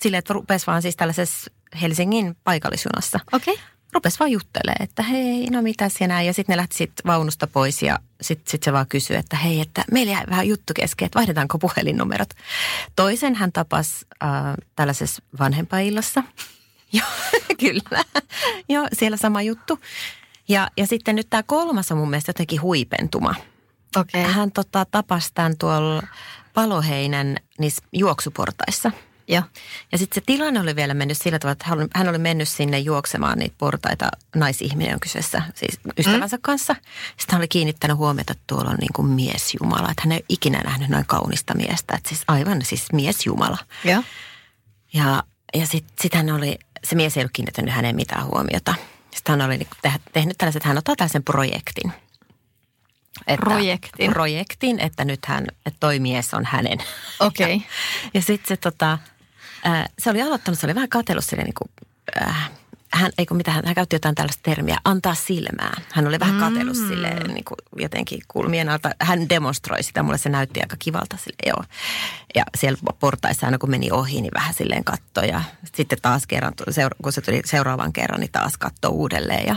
Sille, 0.00 0.16
että 0.16 0.34
rupesi 0.34 0.66
vaan 0.66 0.82
siis 0.82 0.96
tällaisessa 0.96 1.50
Helsingin 1.80 2.36
paikallisjunassa. 2.44 3.20
Okei. 3.32 3.54
Okay. 3.54 3.66
Rupesi 3.92 4.18
vaan 4.18 4.30
juttelemaan, 4.30 4.82
että 4.82 5.02
hei, 5.02 5.46
no 5.46 5.62
mitä 5.62 5.88
sinä 5.88 6.22
Ja 6.22 6.32
sitten 6.32 6.52
ne 6.52 6.56
lähti 6.56 6.76
sit 6.76 6.92
vaunusta 7.06 7.46
pois 7.46 7.82
ja 7.82 7.98
sitten 8.20 8.50
sit 8.50 8.62
se 8.62 8.72
vaan 8.72 8.86
kysyi, 8.86 9.16
että 9.16 9.36
hei, 9.36 9.60
että 9.60 9.84
meillä 9.90 10.12
jäi 10.12 10.24
vähän 10.30 10.48
juttu 10.48 10.72
kesken, 10.74 11.06
että 11.06 11.18
vaihdetaanko 11.18 11.58
puhelinnumerot. 11.58 12.28
Toisen 12.96 13.34
hän 13.34 13.52
tapasi 13.52 14.06
äh, 14.22 14.30
tällaisessa 14.76 15.22
vanhempaillassa. 15.38 16.22
Joo, 16.92 17.08
kyllä. 17.60 18.04
Joo, 18.68 18.88
siellä 18.92 19.16
sama 19.16 19.42
juttu. 19.42 19.78
Ja, 20.48 20.70
ja 20.76 20.86
sitten 20.86 21.16
nyt 21.16 21.30
tämä 21.30 21.42
kolmas 21.42 21.92
on 21.92 21.98
mun 21.98 22.10
mielestä 22.10 22.30
jotenkin 22.30 22.62
huipentuma. 22.62 23.34
Okay. 23.96 24.22
Hän 24.22 24.52
tota, 24.52 24.86
tapasi 24.90 25.30
tämän 25.34 25.58
tuolla 25.58 26.02
Paloheinän 26.54 27.36
niissä 27.58 27.82
juoksuportaissa. 27.92 28.92
Ja, 29.28 29.42
ja 29.92 29.98
sitten 29.98 30.22
se 30.22 30.26
tilanne 30.26 30.60
oli 30.60 30.76
vielä 30.76 30.94
mennyt 30.94 31.18
sillä 31.18 31.38
tavalla, 31.38 31.52
että 31.52 31.98
hän 31.98 32.08
oli 32.08 32.18
mennyt 32.18 32.48
sinne 32.48 32.78
juoksemaan 32.78 33.38
niitä 33.38 33.54
portaita, 33.58 34.08
naisihminen 34.36 34.94
on 34.94 35.00
kyseessä, 35.00 35.42
siis 35.54 35.80
ystävänsä 35.98 36.36
mm. 36.36 36.42
kanssa. 36.42 36.74
Sitten 37.08 37.32
hän 37.32 37.40
oli 37.40 37.48
kiinnittänyt 37.48 37.96
huomiota, 37.96 38.32
että 38.32 38.44
tuolla 38.46 38.70
on 38.70 38.76
niin 38.80 38.92
kuin 38.92 39.08
miesjumala, 39.08 39.90
että 39.90 40.02
hän 40.04 40.12
ei 40.12 40.24
ikinä 40.28 40.60
nähnyt 40.60 40.88
noin 40.88 41.06
kaunista 41.06 41.54
miestä, 41.54 41.96
että 41.96 42.08
siis 42.08 42.22
aivan 42.28 42.64
siis 42.64 42.92
miesjumala. 42.92 43.58
Ja, 43.84 44.02
ja, 44.92 45.22
ja 45.54 45.66
sitten 45.66 45.94
sit 46.00 46.14
hän 46.14 46.30
oli, 46.30 46.58
se 46.84 46.96
mies 46.96 47.16
ei 47.16 47.20
ollut 47.20 47.32
kiinnittänyt 47.32 47.74
häneen 47.74 47.96
mitään 47.96 48.26
huomiota. 48.26 48.74
Sitten 49.14 49.32
hän 49.32 49.48
oli 49.48 49.58
niin 49.58 49.94
tehnyt 50.12 50.38
tällaiset, 50.38 50.64
hän 50.64 50.78
ottaa 50.78 50.96
tällaisen 50.96 51.24
projektin– 51.24 51.92
että, 53.26 53.44
projektin. 53.46 54.10
Projektin, 54.10 54.80
että 54.80 55.04
nyt 55.04 55.26
hän, 55.26 55.46
että 55.66 55.76
toi 55.80 55.98
mies 56.00 56.34
on 56.34 56.44
hänen. 56.44 56.78
Okei. 57.20 57.54
Okay. 57.54 57.58
Ja, 58.04 58.10
ja 58.14 58.22
sitten 58.22 58.48
se 58.48 58.56
tota, 58.56 58.98
äh, 59.66 59.84
se 59.98 60.10
oli 60.10 60.22
aloittanut, 60.22 60.58
se 60.58 60.66
oli 60.66 60.74
vähän 60.74 60.88
katsellut 60.88 61.24
silleen 61.24 61.46
niin 61.46 61.54
kuin, 61.54 61.70
äh, 62.22 62.50
hän, 62.92 63.12
ei 63.18 63.26
kun 63.26 63.36
mitä, 63.36 63.50
hän, 63.50 63.64
hän 63.64 63.74
käytti 63.74 63.96
jotain 63.96 64.14
tällaista 64.14 64.42
termiä, 64.42 64.78
antaa 64.84 65.14
silmää. 65.14 65.80
Hän 65.92 66.06
oli 66.06 66.20
vähän 66.20 66.40
katellut 66.40 66.76
mm. 66.76 66.88
silleen 66.88 67.34
niin 67.34 67.44
kuin 67.44 67.58
jotenkin 67.76 68.20
kulmien 68.28 68.68
alta. 68.68 68.90
Hän 69.00 69.28
demonstroi 69.28 69.82
sitä, 69.82 70.02
mulle 70.02 70.18
se 70.18 70.28
näytti 70.28 70.60
aika 70.60 70.76
kivalta 70.78 71.16
sille, 71.16 71.36
joo. 71.46 71.64
Ja 72.34 72.44
siellä 72.56 72.78
portaissa 73.00 73.46
aina 73.46 73.58
kun 73.58 73.70
meni 73.70 73.90
ohi, 73.90 74.20
niin 74.20 74.34
vähän 74.34 74.54
silleen 74.54 74.84
kattoi 74.84 75.28
ja 75.28 75.42
sitten 75.74 75.98
taas 76.02 76.26
kerran, 76.26 76.52
kun 77.02 77.12
se 77.12 77.20
tuli 77.20 77.42
seuraavan 77.44 77.92
kerran, 77.92 78.20
niin 78.20 78.32
taas 78.32 78.56
katsoi 78.56 78.90
uudelleen 78.90 79.46
ja 79.46 79.56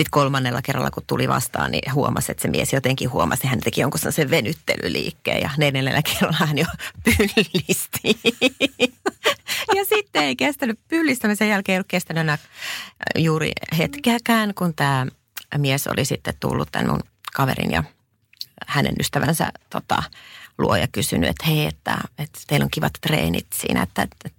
sitten 0.00 0.10
kolmannella 0.10 0.62
kerralla, 0.62 0.90
kun 0.90 1.02
tuli 1.06 1.28
vastaan, 1.28 1.70
niin 1.70 1.94
huomasi, 1.94 2.32
että 2.32 2.42
se 2.42 2.48
mies 2.48 2.72
jotenkin 2.72 3.10
huomasi, 3.10 3.38
että 3.38 3.48
hän 3.48 3.60
teki 3.60 3.80
jonkun 3.80 4.00
sen 4.12 4.30
venyttelyliikkeen. 4.30 5.40
Ja 5.40 5.50
neljännellä 5.58 6.02
kerralla 6.02 6.36
hän 6.46 6.58
jo 6.58 6.66
pyllisti. 7.04 8.20
ja 9.76 9.84
sitten 9.88 10.22
ei 10.22 10.36
kestänyt 10.36 10.78
pyllistämisen 10.88 11.48
jälkeen, 11.48 11.74
ei 11.74 11.78
ollut 11.78 11.88
kestänyt 11.88 12.20
enää 12.20 12.38
juuri 13.18 13.52
hetkeäkään, 13.78 14.54
kun 14.54 14.74
tämä 14.74 15.06
mies 15.58 15.86
oli 15.86 16.04
sitten 16.04 16.34
tullut 16.40 16.68
tämän 16.72 16.90
mun 16.90 17.00
kaverin 17.34 17.70
ja 17.70 17.84
hänen 18.66 18.94
ystävänsä 19.00 19.52
tota, 19.70 20.02
luo 20.58 20.76
ja 20.76 20.88
kysynyt, 20.92 21.30
että 21.30 21.46
hei, 21.46 21.66
että, 21.66 21.98
että 22.18 22.40
teillä 22.46 22.64
on 22.64 22.70
kivat 22.70 22.92
treenit 23.00 23.46
siinä, 23.54 23.82
että, 23.82 24.02
että 24.02 24.30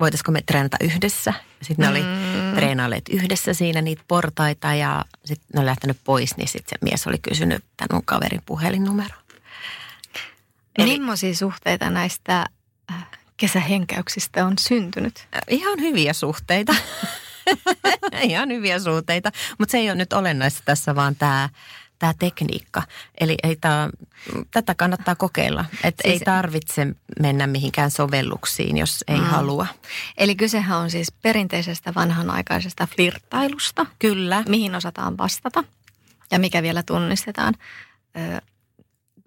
voitaisiko 0.00 0.32
me 0.32 0.42
treenata 0.46 0.76
yhdessä. 0.80 1.34
Sitten 1.62 1.82
ne 1.84 1.88
oli 1.90 2.02
mm. 2.02 2.54
treenailleet 2.56 3.08
yhdessä 3.10 3.54
siinä 3.54 3.82
niitä 3.82 4.02
portaita 4.08 4.74
ja 4.74 5.04
sitten 5.24 5.46
ne 5.54 5.60
oli 5.60 5.66
lähtenyt 5.66 5.96
pois, 6.04 6.36
niin 6.36 6.48
sitten 6.48 6.70
se 6.70 6.84
mies 6.90 7.06
oli 7.06 7.18
kysynyt 7.18 7.64
tämän 7.76 7.88
mun 7.92 8.04
kaverin 8.04 8.42
puhelinnumero. 8.46 9.16
Eli, 10.78 10.98
Millaisia 10.98 11.34
suhteita 11.34 11.90
näistä 11.90 12.46
äh, 12.92 13.06
kesähenkäyksistä 13.36 14.46
on 14.46 14.54
syntynyt? 14.60 15.26
Ihan 15.48 15.80
hyviä 15.80 16.12
suhteita. 16.12 16.74
Ihan 18.22 18.48
hyviä 18.48 18.78
suhteita, 18.78 19.32
mutta 19.58 19.72
se 19.72 19.78
ei 19.78 19.88
ole 19.88 19.94
nyt 19.94 20.12
olennaista 20.12 20.62
tässä, 20.64 20.94
vaan 20.94 21.16
tämä 21.16 21.48
tämä 21.98 22.14
tekniikka. 22.18 22.82
Eli 23.20 23.34
ei 23.42 23.56
tää, 23.56 23.90
tätä 24.50 24.74
kannattaa 24.74 25.14
kokeilla. 25.14 25.64
Että 25.84 26.02
siis, 26.02 26.12
ei 26.12 26.20
tarvitse 26.20 26.86
mennä 27.20 27.46
mihinkään 27.46 27.90
sovelluksiin, 27.90 28.76
jos 28.78 29.04
ei 29.08 29.18
mm. 29.18 29.24
halua. 29.24 29.66
Eli 30.16 30.36
kysehän 30.36 30.78
on 30.78 30.90
siis 30.90 31.12
perinteisestä 31.12 31.94
vanhanaikaisesta 31.94 32.88
flirttailusta. 32.96 33.86
Kyllä. 33.98 34.44
Mihin 34.48 34.74
osataan 34.74 35.18
vastata 35.18 35.64
ja 36.30 36.38
mikä 36.38 36.62
vielä 36.62 36.82
tunnistetaan. 36.82 37.54
Öö, 38.16 38.38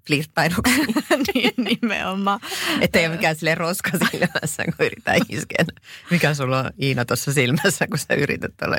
flirttailuksi. 0.08 0.74
niin, 1.34 1.54
nimenomaan. 1.58 2.40
Että 2.82 3.00
ei 3.00 3.08
ole 3.08 3.16
mikään 3.16 3.36
sille 3.36 3.56
roska 3.56 3.92
silmässä, 3.92 4.64
kun 4.64 4.86
yrittää 4.86 5.16
iskeä. 5.30 5.66
Mikä 6.12 6.34
sulla 6.34 6.60
on 6.60 6.72
Iina 6.82 7.06
tuossa 7.06 7.34
silmässä, 7.34 7.88
kun 7.88 7.98
sä 7.98 8.14
yrität 8.14 8.54
olla? 8.62 8.78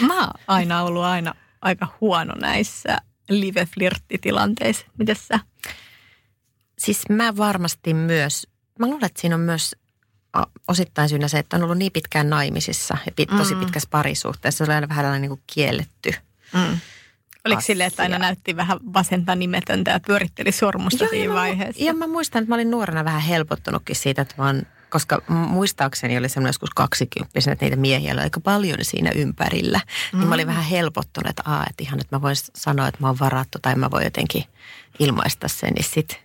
Mä 0.06 0.20
oon 0.20 0.30
aina 0.46 0.82
ollut 0.82 1.04
aina 1.04 1.34
aika 1.64 1.88
huono 2.00 2.34
näissä 2.40 2.98
live-flirttitilanteissa. 3.30 4.86
Miten 4.98 5.16
sä? 5.16 5.40
Siis 6.78 7.02
mä 7.08 7.36
varmasti 7.36 7.94
myös, 7.94 8.46
mä 8.78 8.86
luulen, 8.86 9.04
että 9.04 9.20
siinä 9.20 9.34
on 9.34 9.40
myös 9.40 9.76
osittain 10.68 11.08
syynä 11.08 11.28
se, 11.28 11.38
että 11.38 11.56
on 11.56 11.62
ollut 11.62 11.78
niin 11.78 11.92
pitkään 11.92 12.30
naimisissa 12.30 12.96
ja 13.06 13.12
pit, 13.16 13.28
tosi 13.36 13.54
mm. 13.54 13.60
pitkässä 13.60 13.88
parisuhteessa. 13.90 14.64
Se 14.64 14.70
oli 14.70 14.74
aina 14.74 14.88
vähän 14.88 15.22
niin 15.22 15.28
kuin 15.28 15.42
kielletty. 15.54 16.12
Mm. 16.54 16.78
Oliko 17.44 17.60
silleen, 17.60 17.86
että 17.86 18.02
aina 18.02 18.18
näytti 18.18 18.56
vähän 18.56 18.78
vasenta 18.92 19.34
nimetöntä 19.34 19.90
ja 19.90 20.00
pyöritteli 20.00 20.52
sormusta 20.52 21.04
Joo, 21.04 21.10
siinä 21.10 21.24
ja 21.24 21.34
vaiheessa? 21.34 21.84
Ja 21.84 21.94
mä 21.94 22.06
muistan, 22.06 22.42
että 22.42 22.48
mä 22.48 22.54
olin 22.54 22.70
nuorena 22.70 23.04
vähän 23.04 23.20
helpottunutkin 23.20 23.96
siitä, 23.96 24.22
että 24.22 24.34
mä 24.38 24.46
oon 24.46 24.62
koska 24.94 25.22
muistaakseni 25.28 26.18
oli 26.18 26.28
semmoinen 26.28 26.48
joskus 26.48 26.70
20 26.74 27.52
että 27.52 27.64
niitä 27.64 27.76
miehiä 27.76 28.12
oli 28.12 28.20
aika 28.20 28.40
paljon 28.40 28.78
siinä 28.82 29.10
ympärillä. 29.14 29.80
Mm. 30.12 30.18
Niin 30.18 30.28
mä 30.28 30.34
olin 30.34 30.46
mm. 30.46 30.50
vähän 30.50 30.64
helpottunut, 30.64 31.30
että, 31.30 31.42
aa, 31.46 31.64
että 31.70 31.82
ihan, 31.82 32.00
että 32.00 32.16
mä 32.16 32.22
voin 32.22 32.36
sanoa, 32.36 32.88
että 32.88 33.00
mä 33.00 33.06
oon 33.06 33.18
varattu 33.20 33.58
tai 33.62 33.74
mä 33.74 33.90
voin 33.90 34.04
jotenkin 34.04 34.44
ilmaista 34.98 35.48
sen, 35.48 35.72
niin 35.72 35.84
sit, 35.84 36.20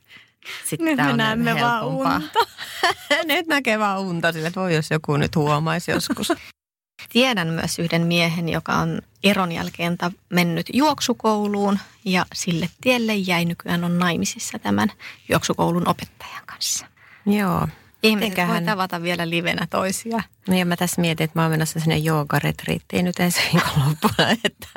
sit 0.66 0.80
nyt 0.80 0.98
me 0.98 1.14
näemme 1.14 1.56
vaan 1.62 1.86
unta. 1.86 2.42
nyt 3.26 3.48
näkee 3.48 3.80
vaan 3.80 4.00
unta 4.00 4.32
sille, 4.32 4.48
että 4.48 4.60
voi 4.60 4.76
jos 4.76 4.92
joku 4.92 5.18
nyt 5.18 5.36
huomaisi 5.36 5.92
joskus. 5.92 6.34
Tiedän 7.14 7.48
myös 7.48 7.80
yhden 7.80 8.08
miehen, 8.08 8.50
joka 8.50 8.76
on 8.76 9.02
eron 9.24 9.52
jälkeen 9.52 9.98
mennyt 10.30 10.66
juoksukouluun 10.74 11.80
ja 12.06 12.26
sille 12.34 12.70
tielle 12.82 13.16
jäi 13.16 13.46
nykyään 13.46 13.84
on 13.84 14.00
naimisissa 14.00 14.60
tämän 14.60 14.92
juoksukoulun 15.30 15.88
opettajan 15.88 16.44
kanssa. 16.46 16.86
Joo. 17.26 17.68
Ihmiset 18.04 18.30
Eiköhän... 18.30 18.56
voi 18.56 18.66
tavata 18.66 19.02
vielä 19.02 19.30
livenä 19.30 19.68
toisia. 19.70 20.24
No 20.48 20.58
ja 20.58 20.66
mä 20.66 20.76
tässä 20.76 21.02
mietin, 21.02 21.24
että 21.24 21.40
mä 21.40 21.44
oon 21.44 21.52
menossa 21.52 21.80
sinne 21.80 21.98
joogaretriittiin 21.98 23.06
nyt 23.06 23.20
ensi 23.20 23.42
viikonloppuna, 23.54 24.30
että 24.46 24.68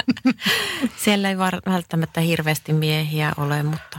siellä 0.96 1.28
ei 1.28 1.38
välttämättä 1.38 2.20
hirveästi 2.20 2.72
miehiä 2.72 3.32
ole, 3.36 3.62
mutta... 3.62 3.98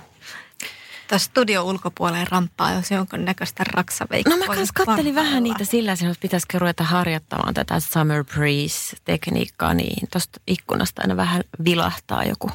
Tuossa 1.07 1.25
studio 1.25 1.63
ulkopuoleen 1.63 2.27
ramppaa, 2.27 2.73
jos 2.73 2.91
jonkun 2.91 3.25
näköistä 3.25 3.63
raksaveikkoa. 3.73 4.35
No 4.35 4.39
mä 4.39 4.55
kanssa 4.55 4.85
kattelin 4.85 5.15
vähän 5.15 5.43
niitä 5.43 5.65
sillä, 5.65 5.91
että 5.91 6.15
pitäisikö 6.21 6.59
ruveta 6.59 6.83
harjoittamaan 6.83 7.53
tätä 7.53 7.79
summer 7.79 8.23
breeze-tekniikkaa, 8.23 9.73
niin 9.73 10.07
tuosta 10.11 10.39
ikkunasta 10.47 11.01
aina 11.01 11.17
vähän 11.17 11.43
vilahtaa 11.65 12.23
joku. 12.23 12.51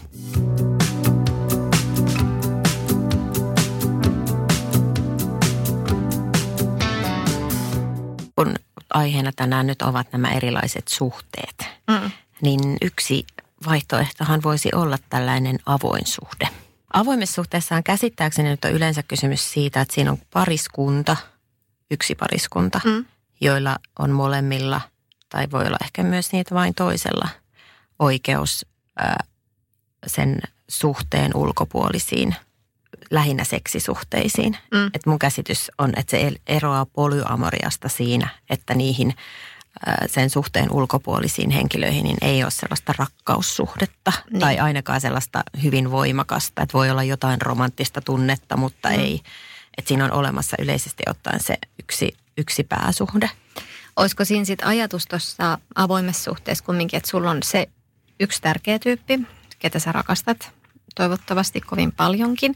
Aiheena 8.95 9.33
tänään 9.37 9.67
nyt 9.67 9.83
ovat 9.83 10.13
nämä 10.13 10.31
erilaiset 10.33 10.89
suhteet, 10.89 11.67
Mm. 11.91 12.11
niin 12.43 12.77
yksi 12.83 13.25
vaihtoehtohan 13.67 14.43
voisi 14.43 14.69
olla 14.75 14.99
tällainen 15.11 15.59
avoin 15.67 16.07
suhde. 16.07 16.49
Avoimessa 16.93 17.35
suhteessaan 17.35 17.83
käsittääkseni 17.85 18.49
nyt 18.49 18.65
on 18.65 18.73
yleensä 18.73 19.03
kysymys 19.03 19.53
siitä, 19.53 19.81
että 19.81 19.95
siinä 19.95 20.11
on 20.11 20.19
pariskunta, 20.33 21.17
yksi 21.91 22.15
pariskunta, 22.15 22.81
Mm. 22.85 23.05
joilla 23.41 23.77
on 23.99 24.11
molemmilla, 24.11 24.81
tai 25.29 25.47
voi 25.53 25.67
olla 25.67 25.79
ehkä 25.85 26.03
myös 26.03 26.33
niitä 26.33 26.55
vain 26.55 26.75
toisella, 26.75 27.29
oikeus 27.99 28.67
ää, 28.97 29.25
sen 30.07 30.41
suhteen 30.69 31.37
ulkopuolisiin, 31.37 32.37
lähinnä 33.11 33.45
seksisuhteisiin. 33.45 34.57
Mm. 34.75 34.87
Et 34.95 35.07
mun 35.07 35.19
käsitys 35.19 35.71
on, 35.79 35.93
että 35.97 36.11
se 36.11 36.33
eroaa 36.47 36.87
polyamoriasta 36.87 37.89
siinä, 37.89 38.29
että 38.51 38.75
niihin 38.75 39.15
sen 40.07 40.31
suhteen 40.31 40.73
ulkopuolisiin 40.73 41.51
henkilöihin 41.51 42.05
niin 42.05 42.17
ei 42.23 42.43
ole 42.43 42.51
sellaista 42.51 42.95
rakkaussuhdetta 42.99 44.13
Niin. 44.31 44.41
tai 44.41 44.59
ainakaan 44.59 45.01
sellaista 45.01 45.43
hyvin 45.63 45.91
voimakasta, 45.91 46.63
että 46.63 46.73
voi 46.73 46.91
olla 46.91 47.03
jotain 47.03 47.43
romanttista 47.43 48.01
tunnetta, 48.01 48.57
mutta 48.57 48.89
Mm. 48.89 48.95
ei. 48.95 49.21
Että 49.79 49.89
siinä 49.89 50.05
on 50.05 50.13
olemassa 50.13 50.57
yleisesti 50.61 51.03
ottaen 51.11 51.43
se 51.43 51.59
yksi, 51.83 52.13
yksi 52.39 52.65
pääsuhde. 52.65 53.31
Olisiko 53.97 54.25
siinä 54.25 54.45
sitten 54.45 54.69
ajatus 54.69 55.07
tuossa 55.07 55.59
avoimessa 55.75 56.25
suhteessa 56.25 56.65
kumminkin, 56.65 56.97
että 56.97 57.11
sulla 57.11 57.31
on 57.31 57.43
se 57.43 57.69
yksi 58.21 58.43
tärkeä 58.43 58.79
tyyppi, 58.79 59.21
ketä 59.59 59.79
sä 59.79 59.93
rakastat 59.93 60.51
toivottavasti 60.95 61.61
kovin 61.61 61.93
paljonkin. 61.93 62.55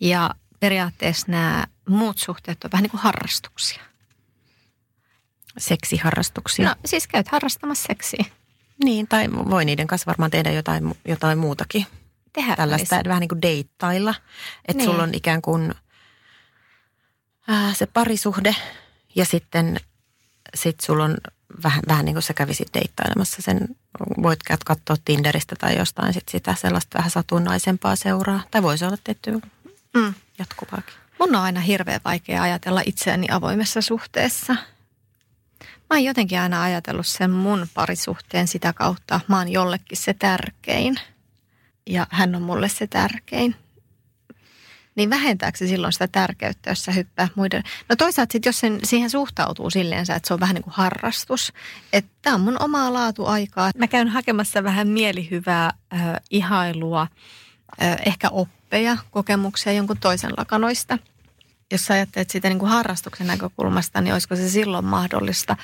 Ja 0.00 0.30
periaatteessa 0.60 1.26
nämä 1.32 1.64
muut 1.88 2.18
suhteet 2.18 2.64
on 2.64 2.72
vähän 2.72 2.82
niin 2.82 2.90
kuin 2.90 3.00
harrastuksia. 3.00 3.82
Seksiharrastuksia. 5.58 6.68
No 6.68 6.74
siis 6.84 7.06
käyt 7.06 7.28
harrastamassa 7.28 7.86
seksiä. 7.86 8.24
Niin, 8.84 9.08
tai 9.08 9.28
voi 9.32 9.64
niiden 9.64 9.86
kanssa 9.86 10.06
varmaan 10.06 10.30
tehdä 10.30 10.50
jotain, 10.50 10.94
jotain 11.08 11.38
muutakin. 11.38 11.86
Tehdä 12.32 12.56
Tällaista, 12.56 13.00
vähän 13.08 13.20
niin 13.20 13.28
kuin 13.28 13.42
deittailla. 13.42 14.14
Että 14.68 14.82
Niin. 14.82 14.90
sulla 14.90 15.02
on 15.02 15.14
ikään 15.14 15.42
kuin 15.42 15.74
äh, 17.50 17.76
se 17.76 17.86
parisuhde 17.86 18.56
ja 19.14 19.24
sitten 19.24 19.80
sit 20.54 20.80
sulla 20.80 21.04
on 21.04 21.16
vähän, 21.62 21.82
vähän 21.88 22.04
niin 22.04 22.14
kuin 22.14 22.22
sä 22.22 22.34
kävisit 22.34 22.68
deittailemassa 22.74 23.42
sen, 23.42 23.68
voit 24.22 24.40
kat- 24.52 24.64
katsoa 24.66 24.96
Tinderistä 25.04 25.56
tai 25.56 25.76
jostain 25.76 26.12
sit 26.14 26.28
sitä 26.28 26.54
sellaista 26.54 26.98
vähän 26.98 27.10
satunnaisempaa 27.10 27.96
seuraa. 27.96 28.40
Tai 28.50 28.62
voisi 28.62 28.84
olla 28.84 28.96
tietty 29.04 29.40
Mm. 29.96 30.14
jatkuvaakin. 30.38 30.94
Mun 31.18 31.36
on 31.36 31.42
aina 31.42 31.60
hirveän 31.60 32.00
vaikea 32.04 32.42
ajatella 32.42 32.82
itseäni 32.86 33.26
avoimessa 33.30 33.80
suhteessa. 33.80 34.56
Mä 35.62 35.96
oon 35.96 36.04
jotenkin 36.04 36.40
aina 36.40 36.62
ajatellut 36.62 37.06
sen 37.06 37.30
mun 37.30 37.66
parisuhteen 37.74 38.48
sitä 38.48 38.72
kautta. 38.72 39.20
Mä 39.28 39.38
oon 39.38 39.48
jollekin 39.48 39.98
se 39.98 40.14
tärkein 40.14 40.96
ja 41.86 42.06
hän 42.10 42.34
on 42.34 42.42
mulle 42.42 42.68
se 42.68 42.86
tärkein. 42.86 43.54
Niin 44.94 45.10
vähentääkö 45.10 45.58
se 45.58 45.66
silloin 45.66 45.92
sitä 45.92 46.08
tärkeyttä, 46.08 46.70
jos 46.70 46.84
sä 46.84 46.92
hyppää 46.92 47.28
muiden... 47.34 47.62
No 47.88 47.96
toisaalta 47.96 48.32
sitten, 48.32 48.48
jos 48.48 48.60
sen, 48.60 48.80
siihen 48.84 49.10
suhtautuu 49.10 49.70
silleen, 49.70 50.00
että 50.00 50.20
se 50.24 50.34
on 50.34 50.40
vähän 50.40 50.54
niin 50.54 50.62
kuin 50.62 50.74
harrastus. 50.74 51.52
Että 51.92 52.10
tämä 52.22 52.34
on 52.34 52.40
mun 52.40 52.62
omaa 52.62 52.92
laatuaikaa. 52.92 53.70
Mä 53.76 53.86
käyn 53.86 54.08
hakemassa 54.08 54.64
vähän 54.64 54.88
mielihyvää, 54.88 55.72
äh, 55.94 56.00
ihailua, 56.30 57.06
äh, 57.82 57.96
ehkä 58.06 58.28
oppeja, 58.66 58.96
kokemuksia 59.10 59.72
jonkun 59.72 59.98
toisen 59.98 60.32
lakanoista. 60.36 60.98
Jos 61.72 61.86
sä 61.86 61.94
ajattelet 61.94 62.30
sitä 62.30 62.48
niin 62.48 62.58
kuin 62.58 62.68
harrastuksen 62.68 63.26
näkökulmasta, 63.26 64.00
niin 64.00 64.12
olisiko 64.12 64.36
se 64.36 64.48
silloin 64.48 64.84
mahdollista? 64.84 65.56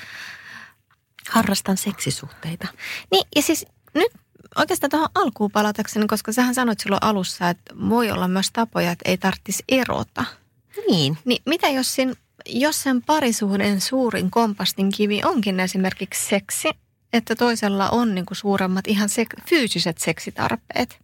Harrastan 1.30 1.76
seksisuhteita. 1.76 2.68
Niin, 3.10 3.26
ja 3.36 3.42
siis 3.42 3.66
nyt 3.94 4.12
oikeastaan 4.56 4.90
tuohon 4.90 5.08
alkuun 5.14 5.50
palatakseni, 5.50 6.06
koska 6.06 6.32
sähän 6.32 6.54
sanoit 6.54 6.80
silloin 6.80 7.02
alussa, 7.02 7.48
että 7.48 7.74
voi 7.88 8.10
olla 8.10 8.28
myös 8.28 8.50
tapoja, 8.52 8.90
että 8.90 9.10
ei 9.10 9.18
tarvitsisi 9.18 9.64
erota. 9.68 10.24
Niin. 10.88 11.18
Niin 11.24 11.42
mitä 11.46 11.68
jos, 11.68 11.94
sin, 11.94 12.14
jos 12.46 12.82
sen 12.82 13.02
parisuhden 13.02 13.80
suurin 13.80 14.30
kompastin 14.30 14.92
kivi 14.92 15.20
onkin 15.24 15.60
esimerkiksi 15.60 16.28
seksi, 16.28 16.70
että 17.12 17.36
toisella 17.36 17.90
on 17.90 18.14
niin 18.14 18.26
kuin 18.26 18.36
suuremmat 18.36 18.86
ihan 18.86 19.08
sek- 19.08 19.42
fyysiset 19.48 19.98
seksitarpeet? 19.98 21.01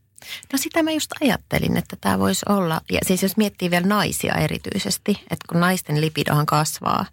No 0.52 0.58
sitä 0.58 0.82
mä 0.82 0.90
just 0.90 1.10
ajattelin, 1.20 1.76
että 1.76 1.96
tämä 2.00 2.18
voisi 2.18 2.46
olla, 2.48 2.80
ja 2.90 3.00
siis 3.06 3.22
jos 3.22 3.36
miettii 3.36 3.70
vielä 3.70 3.86
naisia 3.86 4.34
erityisesti, 4.34 5.12
että 5.22 5.44
kun 5.48 5.60
naisten 5.60 6.00
lipidohan 6.00 6.46
kasvaa 6.46 7.06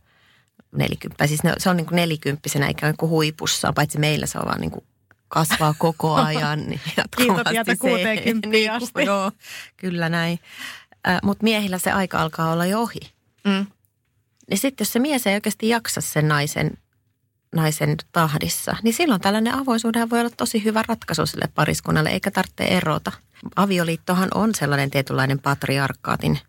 nelikymppä, 0.71 1.27
siis 1.27 1.43
ne, 1.43 1.53
se 1.57 1.69
on 1.69 1.77
niin 1.77 1.87
kuin 1.87 1.95
nelikymppisenä 1.95 2.67
ikään 2.67 2.97
kuin 2.97 3.09
huipussa, 3.09 3.73
paitsi 3.73 3.99
meillä 3.99 4.25
se 4.25 4.37
on 4.39 4.45
vaan 4.45 4.61
niin 4.61 4.71
kuin 4.71 4.85
kasvaa 5.27 5.75
koko 5.77 6.13
ajan. 6.13 6.59
Niin 6.59 6.81
jatkuvasti 6.97 7.49
tietä 7.49 7.71
se- 7.71 7.77
60 7.77 8.49
niin, 8.49 8.71
asti. 8.71 9.03
Joo, 9.05 9.31
kyllä 9.77 10.09
näin. 10.09 10.39
Äh, 11.07 11.19
Mutta 11.23 11.43
miehillä 11.43 11.77
se 11.77 11.91
aika 11.91 12.21
alkaa 12.21 12.51
olla 12.51 12.65
jo 12.65 12.81
ohi. 12.81 12.99
Mm. 13.43 13.65
Niin 14.49 14.57
sitten 14.57 14.85
jos 14.85 14.93
se 14.93 14.99
mies 14.99 15.27
ei 15.27 15.33
oikeasti 15.33 15.69
jaksa 15.69 16.01
sen 16.01 16.27
naisen, 16.27 16.71
naisen 17.55 17.95
tahdissa, 18.11 18.75
niin 18.83 18.93
silloin 18.93 19.21
tällainen 19.21 19.55
avoisuudenhan 19.55 20.09
voi 20.09 20.19
olla 20.19 20.29
tosi 20.37 20.63
hyvä 20.63 20.83
ratkaisu 20.87 21.25
sille 21.25 21.49
pariskunnalle, 21.55 22.09
eikä 22.09 22.31
tarvitse 22.31 22.63
erota. 22.63 23.11
Avioliittohan 23.55 24.29
on 24.33 24.55
sellainen 24.55 24.91
tietynlainen 24.91 25.39
patriarkaatin 25.39 26.39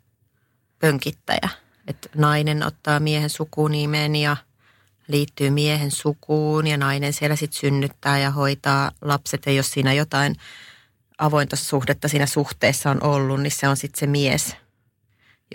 pönkittäjä, 0.78 1.48
että 1.86 2.08
nainen 2.14 2.66
ottaa 2.66 3.00
miehen 3.00 3.30
sukunimen 3.30 4.16
ja 4.16 4.36
liittyy 5.08 5.50
miehen 5.50 5.90
sukuun 5.90 6.66
ja 6.66 6.76
nainen 6.76 7.12
siellä 7.12 7.36
sitten 7.36 7.60
synnyttää 7.60 8.18
ja 8.18 8.30
hoitaa 8.30 8.90
lapset 9.02 9.46
ja 9.46 9.52
jos 9.52 9.70
siinä 9.70 9.92
jotain 9.92 10.36
avointa 11.18 11.56
suhdetta 11.56 12.08
siinä 12.08 12.26
suhteessa 12.26 12.90
on 12.90 13.02
ollut, 13.02 13.40
niin 13.40 13.50
se 13.50 13.68
on 13.68 13.76
sitten 13.76 14.00
se 14.00 14.06
mies, 14.06 14.56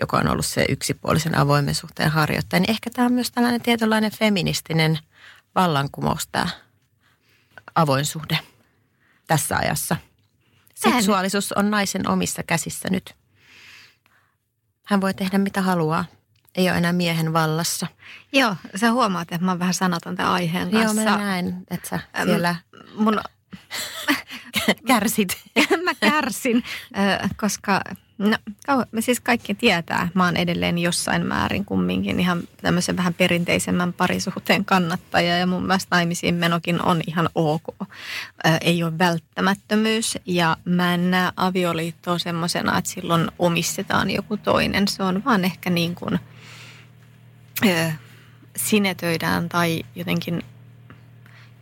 joka 0.00 0.16
on 0.16 0.28
ollut 0.28 0.46
se 0.46 0.66
yksipuolisen 0.68 1.38
avoimen 1.38 1.74
suhteen 1.74 2.10
harjoittaja. 2.10 2.60
Niin 2.60 2.70
ehkä 2.70 2.90
tämä 2.90 3.06
on 3.06 3.12
myös 3.12 3.30
tällainen 3.30 3.60
tietynlainen 3.60 4.12
feministinen 4.12 4.98
vallankumous 5.54 6.26
tämä 6.26 6.46
avoin 7.74 8.06
suhde 8.06 8.38
tässä 9.26 9.56
ajassa. 9.56 9.96
Seksuaalisuus 10.74 11.52
on 11.52 11.70
naisen 11.70 12.08
omissa 12.08 12.42
käsissä 12.42 12.88
nyt. 12.90 13.14
Hän 14.86 15.00
voi 15.00 15.14
tehdä 15.14 15.38
mitä 15.38 15.62
haluaa. 15.62 16.04
Ei 16.54 16.68
ole 16.70 16.78
enää 16.78 16.92
miehen 16.92 17.32
vallassa. 17.32 17.86
Joo, 18.32 18.56
sä 18.76 18.92
huomaat, 18.92 19.32
että 19.32 19.44
mä 19.44 19.50
oon 19.50 19.58
vähän 19.58 19.74
sanaton 19.74 20.16
tämän 20.16 20.32
aiheen 20.32 20.72
Joo, 20.72 20.82
kanssa. 20.82 21.04
mä 21.04 21.16
näen, 21.16 21.64
että 21.70 21.88
sä 21.88 22.00
Äm, 22.20 22.26
siellä 22.26 22.54
Mun, 22.94 23.20
kärsit. 24.88 25.36
mä 25.84 25.94
kärsin, 25.94 26.64
koska 27.36 27.80
no, 28.18 28.36
siis 29.00 29.20
kaikki 29.20 29.54
tietää, 29.54 30.08
mä 30.14 30.24
oon 30.24 30.36
edelleen 30.36 30.78
jossain 30.78 31.26
määrin 31.26 31.64
kumminkin 31.64 32.20
ihan 32.20 32.42
tämmöisen 32.62 32.96
vähän 32.96 33.14
perinteisemmän 33.14 33.92
parisuhteen 33.92 34.64
kannattaja 34.64 35.38
ja 35.38 35.46
mun 35.46 35.66
mielestä 35.66 35.96
naimisiin 35.96 36.34
menokin 36.34 36.82
on 36.82 37.00
ihan 37.06 37.28
ok. 37.34 37.62
Ö, 37.80 37.88
ei 38.60 38.82
ole 38.82 38.98
välttämättömyys 38.98 40.18
ja 40.26 40.56
mä 40.64 40.94
en 40.94 41.10
näe 41.10 41.32
avioliittoa 41.36 42.18
semmoisena, 42.18 42.78
että 42.78 42.90
silloin 42.90 43.30
omistetaan 43.38 44.10
joku 44.10 44.36
toinen. 44.36 44.88
Se 44.88 45.02
on 45.02 45.24
vaan 45.24 45.44
ehkä 45.44 45.70
niin 45.70 45.94
kuin 45.94 46.18
ö, 47.66 47.92
sinetöidään 48.56 49.48
tai 49.48 49.82
jotenkin 49.94 50.42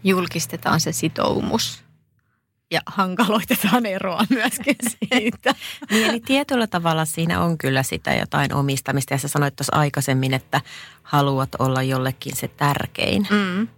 julkistetaan 0.04 0.80
se 0.80 0.92
sitoumus 0.92 1.89
ja 2.70 2.80
hankaloitetaan 2.86 3.86
eroa 3.86 4.24
myöskin 4.30 4.76
siitä. 4.90 5.54
Niin, 5.90 6.10
eli 6.10 6.20
tietyllä 6.20 6.66
tavalla 6.66 7.04
siinä 7.04 7.40
on 7.40 7.58
kyllä 7.58 7.82
sitä 7.82 8.14
jotain 8.14 8.54
omistamista. 8.54 9.14
Ja 9.14 9.18
sä 9.18 9.28
sanoit 9.28 9.56
tuossa 9.56 9.76
aikaisemmin, 9.76 10.34
että 10.34 10.60
haluat 11.02 11.48
olla 11.58 11.82
jollekin 11.82 12.36
se 12.36 12.48
tärkein. 12.48 13.26
Mm. 13.30 13.68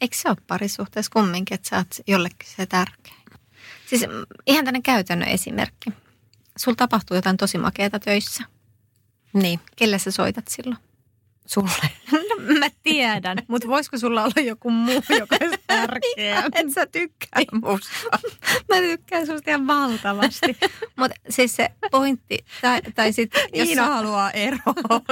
Eikö 0.00 0.16
se 0.16 0.28
ole 0.28 0.36
parisuhteessa 0.46 1.12
kumminkin, 1.12 1.54
että 1.54 1.68
sä 1.68 1.76
oot 1.76 1.96
jollekin 2.06 2.48
se 2.56 2.66
tärkein? 2.66 3.16
Siis 3.86 4.02
mm, 4.02 4.26
ihan 4.46 4.64
tänne 4.64 4.80
käytännön 4.82 5.28
esimerkki. 5.28 5.90
Sulla 6.58 6.76
tapahtuu 6.76 7.14
jotain 7.14 7.36
tosi 7.36 7.58
makeata 7.58 7.98
töissä. 7.98 8.44
Niin, 9.32 9.60
Kelle 9.76 9.98
sä 9.98 10.10
soitat 10.10 10.48
silloin? 10.48 10.89
Sulle. 11.52 11.90
No, 12.12 12.58
mä 12.58 12.66
tiedän, 12.82 13.38
mutta 13.48 13.68
voisiko 13.68 13.98
sulla 13.98 14.22
olla 14.22 14.40
joku 14.46 14.70
muu, 14.70 15.02
joka 15.18 15.36
olisi 15.42 15.56
tärkeä? 15.66 16.42
Et 16.54 16.72
sä 16.74 16.86
tykkää 16.86 17.42
musta. 17.52 18.18
Mä 18.68 18.76
tykkään 18.80 19.26
susta 19.26 19.50
ihan 19.50 19.66
valtavasti. 19.66 20.56
Mutta 20.96 21.16
siis 21.28 21.56
se 21.56 21.68
pointti, 21.90 22.38
tai, 22.62 22.80
tai 22.94 23.12
sitten 23.12 23.42
jos 23.54 23.68
Iina 23.68 23.82
sä- 23.86 23.94
haluaa 23.94 24.30
eroon. 24.30 25.02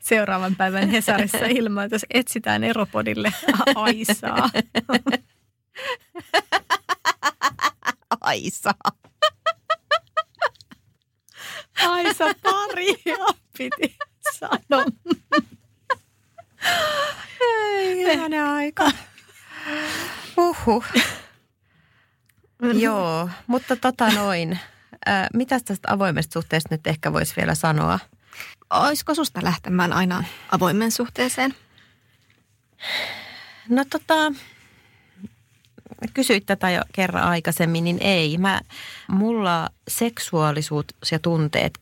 seuraavan 0.00 0.56
päivän 0.56 0.88
Hesarissa 0.88 1.38
ilmoitus, 1.46 2.06
etsitään 2.14 2.64
eropodille 2.64 3.32
Aisaa. 3.74 4.50
Aisa. 8.20 8.74
Aisa 11.88 12.24
paria 12.42 13.26
piti 13.58 13.96
sanoa. 14.38 14.84
Hyvänen 17.96 18.44
aika. 18.44 18.90
Uhuh. 20.36 20.84
Joo, 22.74 23.28
mutta 23.46 23.76
tota 23.76 24.10
noin. 24.10 24.58
Äh, 25.08 25.28
mitä 25.34 25.60
tästä 25.60 25.92
avoimesta 25.92 26.32
suhteesta 26.32 26.74
nyt 26.74 26.86
ehkä 26.86 27.12
voisi 27.12 27.36
vielä 27.36 27.54
sanoa? 27.54 27.98
Olisiko 28.70 29.14
susta 29.14 29.40
lähtemään 29.44 29.92
aina 29.92 30.24
avoimen 30.50 30.90
suhteeseen? 30.90 31.54
No 33.68 33.84
tota, 33.84 34.32
kysyit 36.14 36.46
tätä 36.46 36.70
jo 36.70 36.82
kerran 36.92 37.24
aikaisemmin, 37.24 37.84
niin 37.84 37.98
ei. 38.00 38.38
Mä, 38.38 38.60
mulla 39.08 39.68
seksuaalisuus 39.88 40.86
ja 41.10 41.18
tunteet 41.18 41.78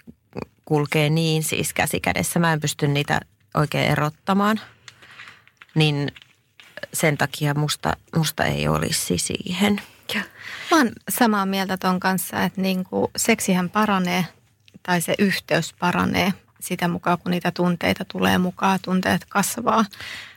kulkee 0.71 1.11
niin 1.11 1.43
siis 1.43 1.73
käsi 1.73 2.01
kädessä. 2.01 2.39
Mä 2.39 2.53
en 2.53 2.61
pysty 2.61 2.89
niitä 2.89 3.21
oikein 3.55 3.91
erottamaan. 3.91 4.61
Niin 5.75 6.13
sen 6.93 7.19
takia 7.19 7.55
musta, 7.55 7.97
musta 8.17 8.45
ei 8.45 8.69
olisi 8.69 9.19
siihen. 9.19 9.81
Mä 10.71 10.77
oon 10.77 10.91
samaa 11.09 11.47
mieltä 11.47 11.77
ton 11.77 12.01
kanssa, 12.01 12.45
että 12.45 12.61
niinku 12.61 13.11
seksihän 13.17 13.71
paranee 13.71 14.25
tai 14.83 15.01
se 15.01 15.15
yhteys 15.19 15.73
paranee 15.73 16.33
sitä 16.61 16.89
mukaan, 16.89 17.19
kun 17.19 17.31
niitä 17.31 17.51
tunteita 17.51 18.05
tulee 18.05 18.39
mukaan, 18.39 18.79
tunteet 18.83 19.25
kasvaa. 19.25 19.85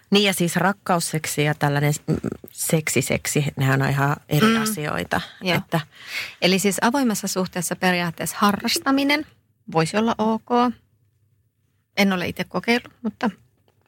Niin 0.09 0.23
ja 0.23 0.33
siis 0.33 0.55
rakkausseksi 0.55 1.43
ja 1.43 1.53
tällainen 1.55 1.93
seksiseksi, 2.51 3.45
nehän 3.55 3.81
on 3.81 3.89
ihan 3.89 4.15
eri 4.29 4.47
mm. 4.47 4.61
asioita. 4.61 5.21
Että... 5.43 5.79
Eli 6.41 6.59
siis 6.59 6.77
avoimessa 6.81 7.27
suhteessa 7.27 7.75
periaatteessa 7.75 8.37
harrastaminen 8.39 9.25
voisi 9.71 9.97
olla 9.97 10.15
ok. 10.17 10.73
En 11.97 12.13
ole 12.13 12.27
itse 12.27 12.43
kokeillut, 12.43 12.93
mutta 13.01 13.29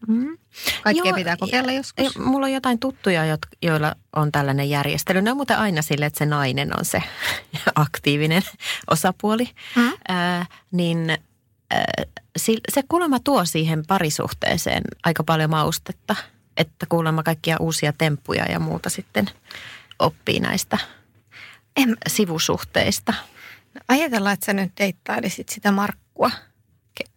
mm. 0.08 0.38
kaikkea 0.84 1.06
Joo, 1.06 1.16
pitää 1.16 1.38
kokeilla 1.38 1.72
joskus. 1.72 2.18
Mulla 2.18 2.46
on 2.46 2.54
jotain 2.54 2.80
tuttuja, 2.80 3.22
joilla 3.62 3.96
on 4.16 4.32
tällainen 4.32 4.70
järjestely. 4.70 5.22
Ne 5.22 5.32
on 5.32 5.38
muuten 5.38 5.58
aina 5.58 5.82
sille, 5.82 6.06
että 6.06 6.20
se 6.20 6.26
nainen 6.26 6.80
on 6.80 6.86
se 6.86 7.04
aktiivinen 7.76 8.44
osapuoli. 8.92 9.50
Mm. 9.76 9.94
Äh, 10.10 10.50
niin 10.72 11.18
se 12.70 12.84
kuulemma 12.90 13.20
tuo 13.20 13.46
siihen 13.46 13.84
parisuhteeseen 13.88 14.84
aika 15.04 15.24
paljon 15.24 15.50
maustetta, 15.50 16.16
että 16.58 16.86
kuulemma 16.90 17.24
kaikkia 17.24 17.58
uusia 17.60 17.94
temppuja 17.98 18.46
ja 18.46 18.60
muuta 18.60 18.90
sitten 18.90 19.30
oppii 20.00 20.40
näistä 20.40 20.78
en, 21.76 21.98
sivusuhteista. 22.08 23.14
No, 23.76 23.82
ajatellaan, 23.88 24.34
että 24.34 24.46
sä 24.46 24.54
nyt 24.54 24.72
deittailisit 24.80 25.50
sitä 25.50 25.72
Markkua. 25.72 26.32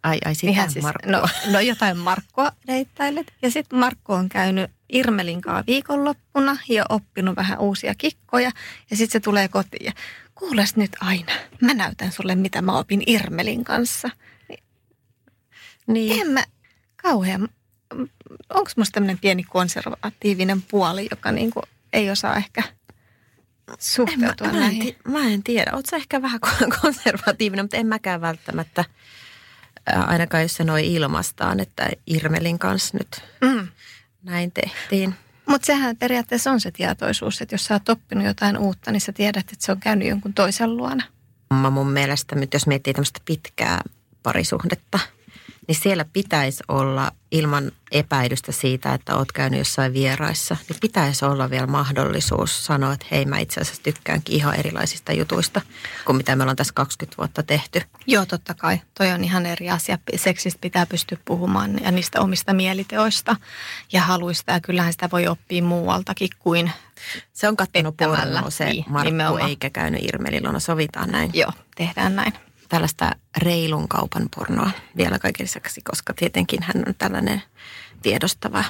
Ai, 0.03 0.17
ai 0.25 0.35
sitä 0.35 0.67
siis, 0.67 0.83
Markkua. 0.83 1.11
No, 1.11 1.27
no 1.51 1.59
jotain 1.59 1.97
Markkua 1.97 2.51
deittailet. 2.67 3.33
Ja 3.41 3.51
sitten 3.51 3.79
Markku 3.79 4.13
on 4.13 4.29
käynyt 4.29 4.71
Irmelinkaa 4.89 5.63
viikonloppuna 5.67 6.57
ja 6.69 6.85
oppinut 6.89 7.35
vähän 7.35 7.59
uusia 7.59 7.95
kikkoja. 7.95 8.51
Ja 8.91 8.97
sitten 8.97 9.11
se 9.11 9.19
tulee 9.19 9.47
kotiin 9.47 9.85
ja 9.85 9.91
kuules 10.35 10.75
nyt 10.75 10.91
aina, 11.01 11.33
mä 11.61 11.73
näytän 11.73 12.11
sulle 12.11 12.35
mitä 12.35 12.61
mä 12.61 12.77
opin 12.77 13.03
Irmelin 13.07 13.63
kanssa– 13.63 14.09
niin. 15.89 16.21
En 16.21 16.27
mä 16.27 16.43
kauhean, 16.95 17.49
onko 18.49 18.71
musta 18.75 18.93
tämmöinen 18.93 19.19
pieni 19.19 19.43
konservatiivinen 19.43 20.61
puoli, 20.61 21.07
joka 21.11 21.31
niinku 21.31 21.61
ei 21.93 22.09
osaa 22.09 22.35
ehkä 22.35 22.63
suhteutua 23.79 24.47
en 24.47 24.53
mä, 24.53 24.59
näihin? 24.59 24.95
Mä 25.07 25.19
en, 25.19 25.25
mä 25.25 25.33
en 25.33 25.43
tiedä. 25.43 25.71
Oletko 25.73 25.95
ehkä 25.95 26.21
vähän 26.21 26.39
konservatiivinen, 26.81 27.65
mutta 27.65 27.77
en 27.77 27.87
mäkään 27.87 28.21
välttämättä, 28.21 28.85
ainakaan 29.85 30.43
jos 30.43 30.53
se 30.53 30.63
noin 30.63 30.85
ilmastaan, 30.85 31.59
että 31.59 31.89
Irmelin 32.07 32.59
kanssa 32.59 32.97
nyt 32.97 33.23
mm. 33.41 33.67
näin 34.23 34.51
tehtiin. 34.51 35.15
Mutta 35.45 35.65
sehän 35.65 35.97
periaatteessa 35.97 36.51
on 36.51 36.61
se 36.61 36.71
tietoisuus, 36.71 37.41
että 37.41 37.53
jos 37.53 37.65
sä 37.65 37.73
oot 37.73 37.89
oppinut 37.89 38.25
jotain 38.25 38.57
uutta, 38.57 38.91
niin 38.91 39.01
sä 39.01 39.11
tiedät, 39.11 39.51
että 39.53 39.65
se 39.65 39.71
on 39.71 39.79
käynyt 39.79 40.07
jonkun 40.07 40.33
toisen 40.33 40.77
luona. 40.77 41.03
Mä 41.53 41.69
mun 41.69 41.91
mielestä 41.91 42.35
nyt, 42.35 42.53
jos 42.53 42.67
miettii 42.67 42.93
tämmöistä 42.93 43.19
pitkää 43.25 43.81
parisuhdetta– 44.23 44.99
niin 45.69 45.79
siellä 45.81 46.05
pitäisi 46.13 46.63
olla 46.67 47.11
ilman 47.31 47.71
epäilystä 47.91 48.51
siitä, 48.51 48.93
että 48.93 49.15
oot 49.15 49.31
käynyt 49.31 49.59
jossain 49.59 49.93
vieraissa, 49.93 50.57
niin 50.69 50.79
pitäisi 50.81 51.25
olla 51.25 51.49
vielä 51.49 51.67
mahdollisuus 51.67 52.65
sanoa, 52.65 52.93
että 52.93 53.05
hei 53.11 53.25
mä 53.25 53.39
itse 53.39 53.61
asiassa 53.61 53.83
tykkäänkin 53.83 54.35
ihan 54.35 54.55
erilaisista 54.55 55.13
jutuista 55.13 55.61
kuin 56.05 56.15
mitä 56.15 56.35
me 56.35 56.43
ollaan 56.43 56.55
tässä 56.55 56.73
20 56.73 57.17
vuotta 57.17 57.43
tehty. 57.43 57.81
Joo, 58.07 58.25
totta 58.25 58.53
kai. 58.53 58.81
Toi 58.97 59.11
on 59.11 59.23
ihan 59.23 59.45
eri 59.45 59.69
asia. 59.69 59.97
Seksistä 60.15 60.59
pitää 60.61 60.85
pystyä 60.85 61.17
puhumaan 61.25 61.79
ja 61.83 61.91
niistä 61.91 62.21
omista 62.21 62.53
mieliteoista 62.53 63.35
ja 63.91 64.01
haluista. 64.01 64.51
Ja 64.51 64.59
kyllähän 64.59 64.93
sitä 64.93 65.09
voi 65.11 65.27
oppia 65.27 65.63
muualtakin 65.63 66.29
kuin 66.39 66.71
Se 67.33 67.47
on 67.47 67.57
kattonut 67.57 67.97
pornoa 67.97 68.49
se 68.49 68.65
niin, 68.65 68.85
Markku 68.87 69.11
nimenomaan. 69.11 69.49
eikä 69.49 69.69
käynyt 69.69 70.03
Irmelillä, 70.03 70.51
no 70.51 70.59
sovitaan 70.59 71.11
näin. 71.11 71.31
Joo, 71.33 71.51
tehdään 71.75 72.15
näin 72.15 72.48
tällaista 72.69 73.11
reilun 73.37 73.87
kaupan 73.87 74.29
pornoa 74.35 74.71
vielä 74.97 75.19
kaiken 75.19 75.43
lisäksi, 75.43 75.81
koska 75.81 76.13
tietenkin 76.13 76.63
hän 76.63 76.83
on 76.87 76.95
tällainen 76.97 77.43
tiedostava 78.01 78.63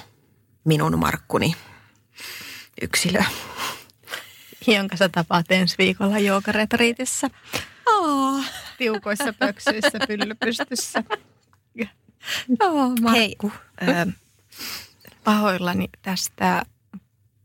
minun 0.63 0.99
Markkuni 0.99 1.55
yksilö. 2.81 3.23
Jonka 4.67 4.97
sä 4.97 5.09
tapaat 5.09 5.45
ensi 5.49 5.75
viikolla 5.77 6.19
joogaretriitissä. 6.19 7.29
Oh. 7.85 8.43
Tiukoissa 8.77 9.33
pöksyissä, 9.33 9.99
pyllypystyssä. 10.07 11.03
Oh, 12.59 12.93
Markku. 13.01 13.51
Hei, 13.81 14.07
ö, 14.07 14.11
pahoillani 15.23 15.89
tästä 16.01 16.65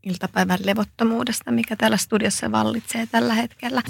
iltapäivän 0.03 0.59
levottomuudesta, 0.63 1.51
mikä 1.51 1.75
täällä 1.75 1.97
studiossa 1.97 2.51
vallitsee 2.51 3.07
tällä 3.11 3.33
hetkellä. 3.33 3.81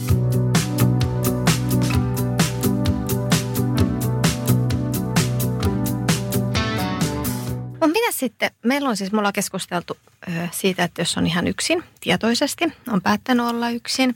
On 7.85 7.91
minä 7.91 8.11
sitten, 8.11 8.51
meillä 8.63 8.89
on 8.89 8.97
siis, 8.97 9.11
mulla 9.11 9.27
on 9.27 9.33
keskusteltu 9.33 9.97
ö, 10.27 10.47
siitä, 10.51 10.83
että 10.83 11.01
jos 11.01 11.17
on 11.17 11.27
ihan 11.27 11.47
yksin 11.47 11.83
tietoisesti, 11.99 12.65
on 12.87 13.01
päättänyt 13.01 13.45
olla 13.45 13.69
yksin. 13.69 14.15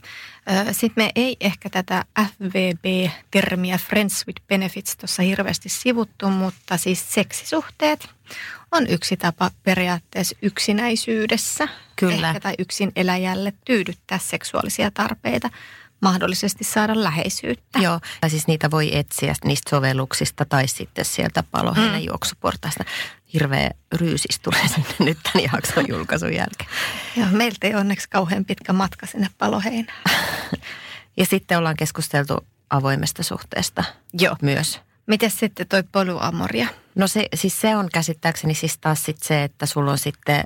Sitten 0.72 1.04
me 1.04 1.12
ei 1.16 1.38
ehkä 1.40 1.70
tätä 1.70 2.06
FVB-termiä 2.20 3.78
Friends 3.78 4.28
with 4.28 4.42
Benefits 4.48 4.98
tuossa 4.98 5.24
hirveästi 5.24 5.70
sivuttu, 5.70 6.30
mutta 6.30 6.78
siis 6.78 7.14
seksisuhteet 7.14 8.10
on 8.72 8.88
yksi 8.88 9.18
tapa 9.18 9.52
periaatteessa 9.64 10.36
yksinäisyydessä. 10.42 11.68
Kyllä. 11.96 12.28
Ehkä 12.28 12.40
tai 12.40 12.54
yksin 12.60 12.92
eläjälle 12.96 13.54
tyydyttää 13.66 14.18
seksuaalisia 14.18 14.92
tarpeita 14.92 15.50
mahdollisesti 16.02 16.64
saada 16.64 17.04
läheisyyttä. 17.04 17.80
Joo, 17.80 18.00
ja 18.22 18.30
siis 18.30 18.48
niitä 18.48 18.72
voi 18.72 18.98
etsiä 18.98 19.34
niistä 19.44 19.70
sovelluksista 19.70 20.46
tai 20.46 20.68
sitten 20.68 21.06
sieltä 21.06 21.44
paloheinän 21.52 22.02
mm. 22.02 22.08
juoksuportaista. 22.08 22.84
Hirveä 23.34 23.72
ryysis 23.96 24.40
tulee 24.40 24.68
sinne 24.76 24.96
nyt 25.00 25.18
tämän 25.24 25.50
jakson 25.54 25.86
julkaisun 25.88 26.34
jälkeen. 26.34 26.70
Joo, 27.18 27.28
meiltä 27.32 27.68
ei 27.68 27.76
onneksi 27.76 28.10
kauhean 28.10 28.46
pitkä 28.46 28.74
matka 28.74 29.06
sinne 29.06 29.28
paloheinään. 29.38 30.04
ja 31.18 31.26
sitten 31.26 31.58
ollaan 31.58 31.78
keskusteltu 31.78 32.38
avoimesta 32.70 33.24
suhteesta 33.24 33.84
Joo. 34.14 34.36
myös. 34.42 34.80
Miten 35.08 35.32
sitten 35.32 35.68
toi 35.68 35.84
polyamoria? 35.92 36.68
No 36.96 37.08
se, 37.08 37.28
siis 37.34 37.62
se 37.62 37.76
on 37.76 37.90
käsittääkseni 37.94 38.54
siis 38.54 38.78
taas 38.78 39.04
sit 39.04 39.18
se, 39.22 39.44
että 39.44 39.66
sulla 39.66 39.92
on 39.92 39.98
sitten 39.98 40.44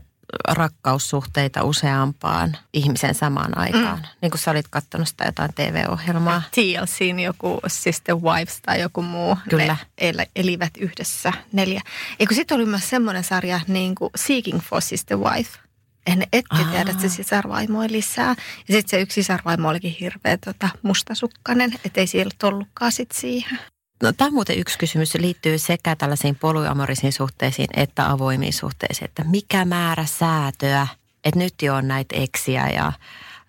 rakkaussuhteita 0.47 1.63
useampaan 1.63 2.57
ihmisen 2.73 3.15
samaan 3.15 3.57
aikaan. 3.57 3.97
Mm. 3.97 4.05
Niin 4.21 4.31
kuin 4.31 4.41
sä 4.41 4.51
olit 4.51 4.67
katsonut 4.67 5.07
sitä 5.07 5.25
jotain 5.25 5.53
TV-ohjelmaa. 5.55 6.41
TLCin 6.51 7.19
joku 7.19 7.59
Sister 7.67 8.15
Wives 8.15 8.61
tai 8.61 8.81
joku 8.81 9.01
muu. 9.01 9.37
Kyllä. 9.49 9.77
Ne 10.01 10.27
elivät 10.35 10.77
yhdessä 10.77 11.33
neljä. 11.51 11.81
Eikö 12.19 12.35
sitten 12.35 12.55
oli 12.55 12.65
myös 12.65 12.89
semmoinen 12.89 13.23
sarja 13.23 13.59
niin 13.67 13.95
kuin 13.95 14.09
Seeking 14.15 14.61
for 14.61 14.81
Sister 14.81 15.17
Wife. 15.17 15.59
En 16.07 16.23
ette 16.23 16.63
tiedä, 16.71 16.91
että 16.91 17.01
se 17.01 17.09
sisarvaimo 17.09 17.83
lisää. 17.87 18.35
Ja 18.67 18.75
sitten 18.75 18.89
se 18.89 19.01
yksi 19.01 19.15
sisarvaimo 19.15 19.69
olikin 19.69 19.95
hirveä 19.99 20.37
tota, 20.37 20.69
mustasukkainen, 20.81 21.73
ettei 21.85 22.07
siellä 22.07 22.31
ollutkaan 22.43 22.91
sit 22.91 23.11
siihen. 23.11 23.59
No, 24.03 24.13
tämä 24.13 24.27
on 24.27 24.33
muuten 24.33 24.59
yksi 24.59 24.77
kysymys. 24.77 25.15
liittyy 25.15 25.57
sekä 25.57 25.95
tällaisiin 25.95 26.35
polyamorisiin 26.35 27.13
suhteisiin 27.13 27.67
että 27.73 28.11
avoimiin 28.11 28.53
suhteisiin. 28.53 29.05
Että 29.05 29.23
mikä 29.23 29.65
määrä 29.65 30.05
säätöä, 30.05 30.87
että 31.23 31.39
nyt 31.39 31.53
jo 31.61 31.75
on 31.75 31.87
näitä 31.87 32.15
eksiä 32.15 32.69
ja 32.69 32.93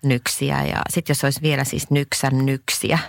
nyksiä. 0.03 0.63
Ja 0.63 0.81
sitten 0.89 1.13
jos 1.13 1.23
olisi 1.23 1.41
vielä 1.41 1.63
siis 1.63 1.89
nyksän 1.89 2.45
nyksiä, 2.45 2.99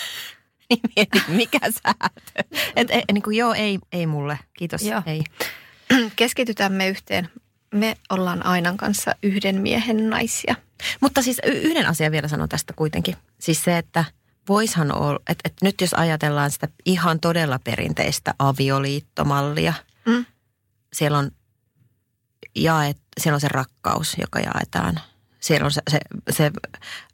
niin 0.70 0.80
mieti, 0.96 1.22
mikä 1.28 1.58
säätö. 1.60 2.56
Et, 2.76 2.88
et, 2.90 3.04
niin 3.12 3.22
kuin, 3.22 3.36
joo, 3.36 3.54
ei, 3.54 3.78
ei 3.92 4.06
mulle. 4.06 4.38
Kiitos, 4.52 4.82
joo. 4.82 5.02
ei. 5.06 5.24
Keskitytään 6.16 6.72
me 6.72 6.88
yhteen. 6.88 7.28
Me 7.74 7.96
ollaan 8.10 8.46
Ainan 8.46 8.76
kanssa 8.76 9.14
yhden 9.22 9.60
miehen 9.60 10.10
naisia. 10.10 10.54
Mutta 11.00 11.22
siis 11.22 11.40
yhden 11.44 11.86
asian 11.86 12.12
vielä 12.12 12.28
sanon 12.28 12.48
tästä 12.48 12.72
kuitenkin. 12.72 13.16
Siis 13.38 13.64
se, 13.64 13.78
että– 13.78 14.04
voishan 14.50 14.96
olla, 14.96 15.20
että, 15.28 15.42
että 15.44 15.66
nyt 15.66 15.80
jos 15.80 15.94
ajatellaan 15.94 16.50
sitä 16.50 16.68
ihan 16.84 17.20
todella 17.20 17.58
perinteistä 17.58 18.34
avioliittomallia, 18.38 19.72
mm. 20.06 20.26
siellä 20.92 21.18
on 21.18 21.30
jaet, 22.56 22.98
siellä 23.20 23.36
on 23.36 23.40
se 23.40 23.48
rakkaus, 23.48 24.16
joka 24.20 24.38
jaetaan. 24.38 25.00
Siellä 25.40 25.64
on 25.64 25.70
se, 25.70 25.82
se, 25.90 26.00
se 26.30 26.50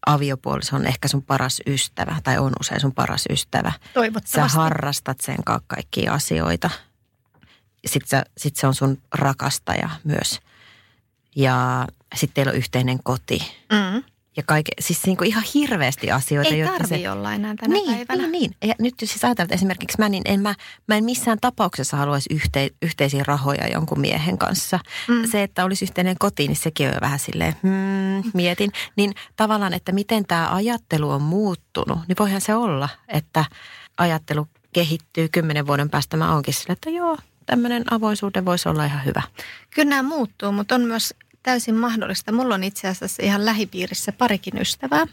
aviopuoliso 0.07 0.77
on 0.77 0.87
ehkä 0.87 1.09
sun 1.09 1.23
paras 1.23 1.61
ystävä 1.67 2.17
tai 2.25 2.39
on 2.39 2.53
usein 2.61 2.81
sun 2.81 2.95
paras 2.95 3.25
ystävä. 3.31 3.73
Toivottavasti. 3.95 4.53
Sä 4.53 4.59
harrastat 4.59 5.21
sen 5.21 5.45
kanssa 5.45 5.65
kaikkia 5.67 6.13
asioita. 6.13 6.71
Sitten 7.87 8.23
sit 8.39 8.57
se 8.57 8.67
on 8.67 8.75
sun 8.75 8.99
rakastaja 9.15 9.89
myös. 10.05 10.41
Ja 11.37 11.87
sitten 12.15 12.35
teillä 12.35 12.51
on 12.51 12.57
yhteinen 12.57 12.99
koti. 13.03 13.39
Mm. 13.73 14.03
Ja 14.37 14.43
kaike, 14.47 14.73
siis 14.81 15.07
niin 15.07 15.17
kuin 15.17 15.29
ihan 15.29 15.45
hirveästi 15.55 16.11
asioita. 16.11 16.55
Ei 16.55 16.61
jotka 16.61 16.79
tarvi 16.79 17.03
se, 17.03 17.11
olla 17.11 17.35
enää 17.35 17.55
tänä 17.55 17.73
niin, 17.73 18.07
päivänä. 18.07 18.29
niin, 18.29 18.33
niin. 18.33 18.55
Ja 18.65 18.75
nyt 18.79 18.95
jos 19.01 19.11
siis 19.11 19.25
ajatellaan, 19.25 19.45
että 19.45 19.55
esimerkiksi 19.55 19.99
mä, 19.99 20.09
niin 20.09 20.23
en, 20.25 20.41
mä, 20.41 20.55
mä 20.89 20.97
en 20.97 21.05
missään 21.05 21.39
tapauksessa 21.41 21.97
haluaisi 21.97 22.35
yhte, 22.35 22.71
yhteisiä 22.83 23.25
rahoja 23.27 23.69
jonkun 23.69 24.01
miehen 24.01 24.39
kanssa. 24.39 24.79
Mm. 25.09 25.31
Se, 25.31 25.43
että 25.43 25.65
olisi 25.65 25.85
yhteinen 25.85 26.17
koti, 26.19 26.49
niin 26.49 26.57
sekin 26.57 26.89
on 26.89 26.95
jo 26.95 27.01
vähän 27.01 27.19
silleen, 27.19 27.55
hmm, 27.63 28.31
mietin. 28.35 28.73
Niin 28.97 29.15
tavallaan, 29.37 29.75
että 29.75 29.93
miten 29.93 30.27
tämä 30.27 30.55
ajattelu 30.55 31.11
on 31.11 31.23
muuttunut, 31.23 31.99
niin 32.09 32.17
voihan 32.19 32.41
se 32.41 32.55
olla, 32.55 32.89
että 33.09 33.45
ajattelu 33.99 34.49
kehittyy 34.73 35.29
kymmenen 35.29 35.67
vuoden 35.67 35.91
päästä. 35.91 36.17
Mä 36.17 36.35
onkin 36.35 36.55
sille, 36.55 36.73
että 36.73 36.91
joo, 36.91 37.19
tämmöinen 37.47 37.85
avoisuuden 37.91 38.45
voisi 38.45 38.69
olla 38.69 38.85
ihan 38.85 39.05
hyvä. 39.05 39.23
Kyllä 39.75 39.89
nämä 39.89 40.03
muuttuu, 40.03 40.53
mutta 40.53 40.75
on 40.75 40.81
myös 40.81 41.15
täysin 41.47 41.75
mahdollista. 41.75 42.33
Mulla 42.33 42.55
on 42.55 42.65
itse 42.65 42.89
asiassa 42.89 43.23
ihan 43.23 43.45
lähipiirissä 43.45 44.13
parikin 44.13 44.59
ystävää, 44.59 45.07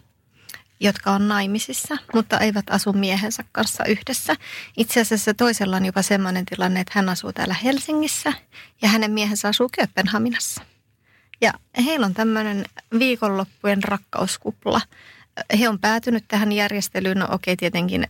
jotka 0.80 1.12
on 1.12 1.28
naimisissa, 1.28 1.98
mutta 2.14 2.40
eivät 2.40 2.66
asu 2.70 2.94
miehensä 2.94 3.44
kanssa 3.52 3.86
yhdessä. 3.86 4.36
Itse 4.78 5.02
asiassa 5.02 5.34
toisella 5.34 5.76
on 5.76 5.86
jopa 5.86 6.02
sellainen 6.02 6.46
tilanne, 6.46 6.80
että 6.80 6.92
hän 6.96 7.10
asuu 7.10 7.34
täällä 7.34 7.56
Helsingissä 7.64 8.34
ja 8.82 8.90
hänen 8.90 9.12
miehensä 9.12 9.48
asuu 9.48 9.70
Kööpenhaminassa. 9.76 10.62
Ja 11.42 11.54
heillä 11.86 12.06
on 12.06 12.14
tämmöinen 12.14 12.66
viikonloppujen 13.00 13.84
rakkauskupla. 13.84 14.82
He 15.60 15.70
on 15.70 15.80
päätynyt 15.80 16.26
tähän 16.28 16.52
järjestelyyn. 16.52 17.20
No 17.20 17.28
okei, 17.32 17.56
tietenkin 17.56 18.08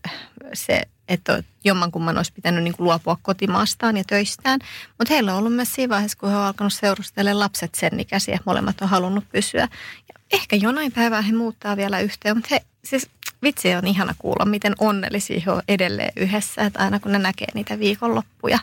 se, 0.54 0.82
että 1.08 1.44
jommankumman 1.64 2.18
olisi 2.18 2.34
pitänyt 2.34 2.64
niin 2.64 2.74
kuin 2.78 2.86
luopua 2.86 3.18
kotimaastaan 3.22 3.98
ja 3.98 4.04
töistään. 4.08 4.60
Mutta 4.98 5.14
heillä 5.14 5.34
on 5.34 5.40
ollut 5.40 5.54
myös 5.54 5.74
siinä 5.74 5.90
vaiheessa, 5.90 6.18
kun 6.18 6.30
he 6.30 6.36
ovat 6.36 6.48
alkanut 6.48 6.74
seurustella 6.74 7.40
lapset 7.40 7.76
sen 7.76 8.00
ikäisiä. 8.00 8.40
Molemmat 8.46 8.82
on 8.82 8.90
halunnut 8.90 9.24
pysyä. 9.32 9.68
Ja 10.10 10.20
ehkä 10.32 10.56
jonain 10.56 10.92
päivää 10.92 11.22
he 11.22 11.32
muuttaa 11.32 11.78
vielä 11.78 12.00
yhteen, 12.00 12.38
mutta 12.38 12.50
he, 12.52 12.62
siis 12.84 13.10
vitsi 13.44 13.76
on 13.76 13.88
ihana 13.88 14.16
kuulla, 14.20 14.46
miten 14.46 14.76
onnellisia 14.80 15.42
he 15.46 15.52
on 15.52 15.62
edelleen 15.68 16.14
yhdessä, 16.16 16.62
että 16.62 16.80
aina 16.80 17.00
kun 17.00 17.12
ne 17.12 17.20
näkee 17.20 17.48
niitä 17.54 17.80
viikonloppuja. 17.80 18.60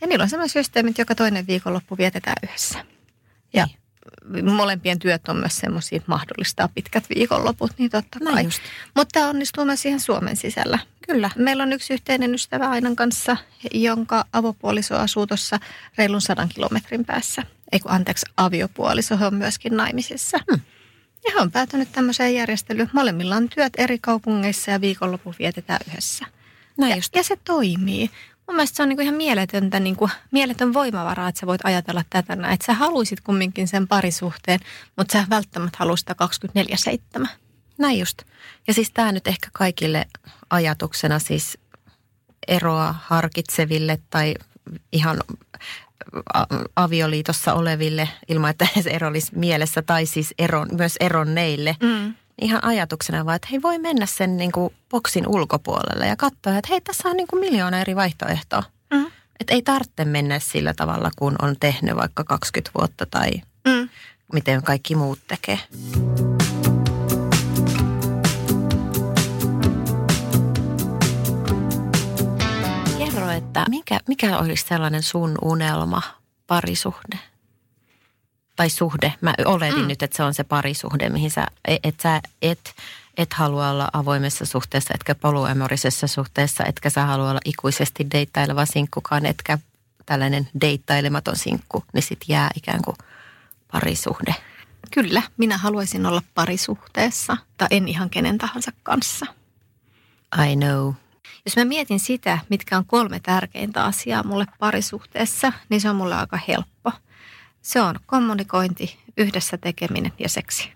Ja 0.00 0.06
niillä 0.06 0.22
on 0.22 0.28
sellainen 0.28 0.52
systeemi, 0.52 0.90
että 0.90 1.02
joka 1.02 1.14
toinen 1.14 1.46
viikonloppu 1.46 1.98
vietetään 1.98 2.36
yhdessä. 2.42 2.84
Ja 3.52 3.68
molempien 4.42 4.98
työt 4.98 5.28
on 5.28 5.36
myös 5.36 5.56
semmoisia, 5.56 5.96
että 5.96 6.10
mahdollistaa 6.10 6.68
pitkät 6.68 7.04
viikonloput, 7.14 7.70
niin 7.78 7.90
totta 7.90 8.18
kai. 8.24 8.44
Mutta 8.94 9.12
tämä 9.12 9.28
onnistuu 9.28 9.64
myös 9.64 9.82
siihen 9.82 10.00
Suomen 10.00 10.36
sisällä. 10.36 10.78
Kyllä. 11.06 11.30
Meillä 11.36 11.62
on 11.62 11.72
yksi 11.72 11.94
yhteinen 11.94 12.34
ystävä 12.34 12.70
Ainan 12.70 12.96
kanssa, 12.96 13.36
jonka 13.74 14.24
avopuoliso 14.32 14.96
asuu 14.96 15.26
tuossa 15.26 15.58
reilun 15.98 16.20
sadan 16.20 16.48
kilometrin 16.48 17.04
päässä. 17.04 17.42
Ei 17.72 17.80
kun 17.80 17.90
anteeksi, 17.90 18.26
aviopuoliso, 18.36 19.18
he 19.18 19.26
on 19.26 19.34
myöskin 19.34 19.76
naimisissa. 19.76 20.38
Hmm. 20.50 20.60
Ja 21.24 21.32
he 21.34 21.40
on 21.40 21.50
päätynyt 21.50 21.92
tämmöiseen 21.92 22.34
järjestelyyn. 22.34 22.90
Molemmilla 22.92 23.36
on 23.36 23.48
työt 23.48 23.72
eri 23.78 23.98
kaupungeissa 23.98 24.70
ja 24.70 24.80
viikonloppu 24.80 25.34
vietetään 25.38 25.80
yhdessä. 25.88 26.26
Näin 26.78 26.90
ja, 26.90 26.96
just. 26.96 27.16
ja 27.16 27.22
se 27.22 27.36
toimii. 27.44 28.10
Mun 28.46 28.56
mielestä 28.56 28.76
se 28.76 28.82
on 28.82 28.88
niinku 28.88 29.02
ihan 29.02 29.14
mieletöntä, 29.14 29.80
niinku, 29.80 30.10
mieletön 30.30 30.74
voimavara, 30.74 31.28
että 31.28 31.40
sä 31.40 31.46
voit 31.46 31.60
ajatella 31.64 32.04
tätä 32.10 32.36
näin. 32.36 32.54
Että 32.54 32.66
sä 32.66 32.74
haluisit 32.74 33.20
kumminkin 33.20 33.68
sen 33.68 33.88
parisuhteen, 33.88 34.60
mutta 34.96 35.12
sä 35.12 35.26
välttämättä 35.30 35.78
haluaisit 35.78 36.08
sitä 36.08 37.22
24-7. 37.22 37.28
Näin 37.78 37.98
just. 37.98 38.22
Ja 38.66 38.74
siis 38.74 38.90
tämä 38.90 39.12
nyt 39.12 39.26
ehkä 39.26 39.48
kaikille 39.52 40.06
ajatuksena 40.50 41.18
siis 41.18 41.58
eroa 42.48 42.94
harkitseville 43.02 43.98
tai 44.10 44.34
ihan 44.92 45.20
avioliitossa 46.76 47.54
oleville 47.54 48.08
ilman, 48.28 48.50
että 48.50 48.68
se 48.82 48.90
ero 48.90 49.08
olisi 49.08 49.38
mielessä 49.38 49.82
tai 49.82 50.06
siis 50.06 50.34
eron, 50.38 50.68
myös 50.72 50.96
eronneille. 51.00 51.76
Mm. 51.82 52.14
Ihan 52.40 52.64
ajatuksena 52.64 53.24
vaan, 53.24 53.36
että 53.36 53.48
hei 53.50 53.62
voi 53.62 53.78
mennä 53.78 54.06
sen 54.06 54.36
niin 54.36 54.52
kuin 54.52 54.74
boksin 54.90 55.26
ulkopuolelle 55.28 56.06
ja 56.06 56.16
katsoa, 56.16 56.58
että 56.58 56.68
hei 56.70 56.80
tässä 56.80 57.08
on 57.08 57.16
niin 57.16 57.26
kuin 57.26 57.40
miljoona 57.40 57.80
eri 57.80 57.96
vaihtoehtoa. 57.96 58.62
Mm. 58.94 59.06
Että 59.40 59.54
ei 59.54 59.62
tarvitse 59.62 60.04
mennä 60.04 60.38
sillä 60.38 60.74
tavalla, 60.74 61.10
kun 61.16 61.36
on 61.42 61.56
tehnyt 61.60 61.96
vaikka 61.96 62.24
20 62.24 62.70
vuotta 62.78 63.06
tai 63.06 63.30
Mm. 63.66 63.88
miten 64.32 64.62
kaikki 64.62 64.94
muut 64.94 65.18
tekee. 65.28 65.58
Kerro, 65.68 66.45
että 73.36 73.64
mikä, 73.68 74.00
mikä 74.08 74.38
olisi 74.38 74.66
sellainen 74.68 75.02
sun 75.02 75.34
unelma 75.42 76.02
parisuhde? 76.46 77.18
Tai 78.56 78.70
suhde. 78.70 79.14
Mä 79.20 79.34
oletin 79.44 79.82
mm. 79.82 79.88
nyt, 79.88 80.02
että 80.02 80.16
se 80.16 80.22
on 80.22 80.34
se 80.34 80.44
parisuhde, 80.44 81.08
mihin 81.08 81.30
sä, 81.30 81.46
et 81.84 82.00
sä 82.00 82.20
et, 82.42 82.74
et 83.16 83.32
halua 83.32 83.70
olla 83.70 83.88
avoimessa 83.92 84.44
suhteessa, 84.44 84.94
etkä 84.94 85.14
polyemorisessa 85.14 86.06
suhteessa, 86.06 86.64
etkä 86.64 86.90
sä 86.90 87.06
halua 87.06 87.30
olla 87.30 87.40
ikuisesti 87.44 88.06
deittaileva 88.10 88.66
sinkkukaan, 88.66 89.26
etkä 89.26 89.58
tällainen 90.06 90.48
deittailematon 90.60 91.36
sinkku, 91.36 91.84
niin 91.92 92.02
sit 92.02 92.20
jää 92.28 92.50
ikään 92.56 92.82
kuin 92.82 92.96
parisuhde. 93.72 94.34
Kyllä, 94.90 95.22
minä 95.36 95.58
haluaisin 95.58 96.06
olla 96.06 96.22
parisuhteessa, 96.34 97.36
tai 97.58 97.68
en 97.70 97.88
ihan 97.88 98.10
kenen 98.10 98.38
tahansa 98.38 98.72
kanssa. 98.82 99.26
I 100.50 100.56
know. 100.56 100.92
Jos 101.46 101.56
mä 101.56 101.64
mietin 101.64 102.00
sitä, 102.00 102.38
mitkä 102.50 102.76
on 102.76 102.86
kolme 102.86 103.20
tärkeintä 103.20 103.84
asiaa 103.84 104.22
mulle 104.22 104.46
parisuhteessa, 104.58 105.52
niin 105.68 105.80
se 105.80 105.90
on 105.90 105.96
mulle 105.96 106.14
aika 106.14 106.38
helppo. 106.48 106.92
Se 107.62 107.80
on 107.80 107.94
kommunikointi, 108.06 108.98
yhdessä 109.16 109.58
tekeminen 109.58 110.12
ja 110.18 110.28
seksi. 110.28 110.72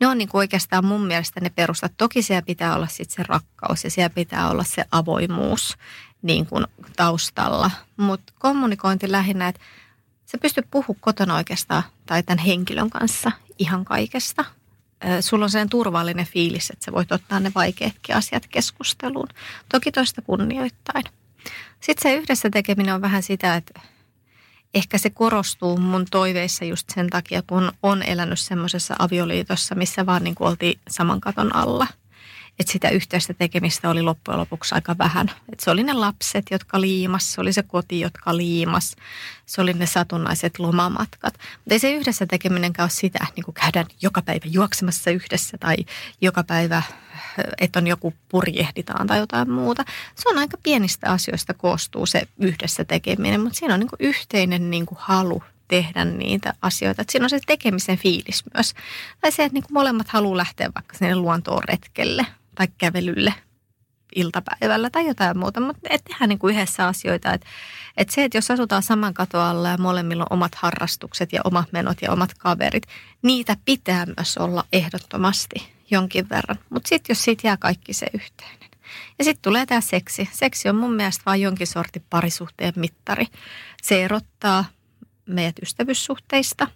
Ne 0.00 0.06
on 0.06 0.18
niin 0.18 0.28
kuin 0.28 0.38
oikeastaan 0.38 0.84
mun 0.84 1.06
mielestä 1.06 1.40
ne 1.40 1.50
perustat. 1.50 1.92
Toki 1.96 2.22
siellä 2.22 2.42
pitää 2.42 2.76
olla 2.76 2.86
sitten 2.86 3.16
se 3.16 3.22
rakkaus 3.28 3.84
ja 3.84 3.90
siellä 3.90 4.10
pitää 4.10 4.50
olla 4.50 4.64
se 4.64 4.84
avoimuus 4.90 5.76
niin 6.22 6.46
kuin 6.46 6.66
taustalla. 6.96 7.70
Mutta 7.96 8.32
kommunikointi 8.38 9.12
lähinnä, 9.12 9.48
että 9.48 9.60
sä 10.26 10.38
pystyt 10.38 10.66
puhumaan 10.70 11.00
kotona 11.00 11.34
oikeastaan 11.34 11.82
tai 12.06 12.22
tämän 12.22 12.38
henkilön 12.38 12.90
kanssa 12.90 13.32
ihan 13.58 13.84
kaikesta. 13.84 14.44
Sulla 15.20 15.44
on 15.44 15.50
sen 15.50 15.68
turvallinen 15.68 16.26
fiilis, 16.26 16.70
että 16.70 16.84
sä 16.84 16.92
voit 16.92 17.12
ottaa 17.12 17.40
ne 17.40 17.52
vaikeatkin 17.54 18.16
asiat 18.16 18.46
keskusteluun. 18.46 19.28
Toki 19.68 19.92
toista 19.92 20.22
kunnioittain. 20.22 21.04
Sitten 21.80 22.02
se 22.02 22.14
yhdessä 22.14 22.50
tekeminen 22.50 22.94
on 22.94 23.00
vähän 23.00 23.22
sitä, 23.22 23.54
että 23.54 23.80
ehkä 24.74 24.98
se 24.98 25.10
korostuu 25.10 25.76
mun 25.76 26.06
toiveissa 26.10 26.64
just 26.64 26.90
sen 26.94 27.10
takia, 27.10 27.42
kun 27.46 27.72
on 27.82 28.02
elänyt 28.02 28.40
semmoisessa 28.40 28.96
avioliitossa, 28.98 29.74
missä 29.74 30.06
vaan 30.06 30.24
niin 30.24 30.34
kuin 30.34 30.48
oltiin 30.48 30.80
saman 30.90 31.20
katon 31.20 31.56
alla. 31.56 31.86
Että 32.58 32.72
sitä 32.72 32.88
yhteistä 32.88 33.34
tekemistä 33.34 33.90
oli 33.90 34.02
loppujen 34.02 34.40
lopuksi 34.40 34.74
aika 34.74 34.98
vähän. 34.98 35.30
Et 35.52 35.60
se 35.60 35.70
oli 35.70 35.82
ne 35.82 35.92
lapset, 35.92 36.46
jotka 36.50 36.80
liimas, 36.80 37.32
se 37.32 37.40
oli 37.40 37.52
se 37.52 37.62
koti, 37.62 38.00
jotka 38.00 38.36
liimas, 38.36 38.96
se 39.46 39.60
oli 39.60 39.72
ne 39.72 39.86
satunnaiset 39.86 40.58
lomamatkat. 40.58 41.34
Mutta 41.34 41.74
ei 41.74 41.78
se 41.78 41.92
yhdessä 41.92 42.26
tekeminenkään 42.26 42.84
ole 42.84 42.90
sitä, 42.90 43.18
että 43.22 43.34
niin 43.36 43.54
käydään 43.54 43.86
joka 44.02 44.22
päivä 44.22 44.44
juoksemassa 44.44 45.10
yhdessä 45.10 45.58
tai 45.58 45.76
joka 46.20 46.44
päivä, 46.44 46.82
että 47.60 47.78
on 47.78 47.86
joku 47.86 48.14
purjehditaan 48.28 49.06
tai 49.06 49.18
jotain 49.18 49.50
muuta. 49.50 49.84
Se 50.14 50.28
on 50.28 50.38
aika 50.38 50.56
pienistä 50.62 51.10
asioista 51.10 51.54
koostuu 51.54 52.06
se 52.06 52.28
yhdessä 52.38 52.84
tekeminen, 52.84 53.40
mutta 53.40 53.58
siinä 53.58 53.74
on 53.74 53.80
niin 53.80 53.88
yhteinen 53.98 54.70
niin 54.70 54.86
halu 54.96 55.42
tehdä 55.68 56.04
niitä 56.04 56.54
asioita. 56.62 57.02
Et 57.02 57.10
siinä 57.10 57.24
on 57.24 57.30
se 57.30 57.38
tekemisen 57.46 57.98
fiilis 57.98 58.44
myös. 58.54 58.74
Tai 59.20 59.32
se, 59.32 59.44
että 59.44 59.54
niin 59.54 59.64
molemmat 59.70 60.08
haluaa 60.08 60.36
lähteä 60.36 60.70
vaikka 60.74 60.96
sinne 60.98 61.16
luontoon 61.16 61.64
retkelle 61.64 62.26
tai 62.58 62.68
kävelylle 62.78 63.34
iltapäivällä 64.14 64.90
tai 64.90 65.06
jotain 65.06 65.38
muuta, 65.38 65.60
mutta 65.60 65.80
et 65.90 66.04
tehdään 66.04 66.28
niin 66.28 66.38
kuin 66.38 66.54
yhdessä 66.54 66.86
asioita. 66.86 67.32
Et, 67.32 67.44
et 67.96 68.10
se, 68.10 68.24
että 68.24 68.38
jos 68.38 68.50
asutaan 68.50 68.82
saman 68.82 69.14
katon 69.14 69.40
alla 69.40 69.68
ja 69.68 69.78
molemmilla 69.78 70.26
on 70.30 70.36
omat 70.36 70.54
harrastukset 70.54 71.32
ja 71.32 71.40
omat 71.44 71.72
menot 71.72 72.02
ja 72.02 72.12
omat 72.12 72.34
kaverit, 72.34 72.82
niitä 73.22 73.56
pitää 73.64 74.06
myös 74.16 74.36
olla 74.36 74.64
ehdottomasti 74.72 75.72
jonkin 75.90 76.28
verran. 76.28 76.58
Mutta 76.70 76.88
sitten 76.88 77.14
jos 77.14 77.24
siitä 77.24 77.46
jää 77.46 77.56
kaikki 77.56 77.92
se 77.92 78.06
yhteinen. 78.14 78.70
Ja 79.18 79.24
sitten 79.24 79.42
tulee 79.42 79.66
tämä 79.66 79.80
seksi. 79.80 80.28
Seksi 80.32 80.68
on 80.68 80.76
mun 80.76 80.94
mielestä 80.94 81.22
vain 81.26 81.42
jonkin 81.42 81.66
sortin 81.66 82.04
parisuhteen 82.10 82.72
mittari. 82.76 83.26
Se 83.82 84.04
erottaa 84.04 84.64
meidät 85.26 85.58
ystävyyssuhteista, 85.62 86.66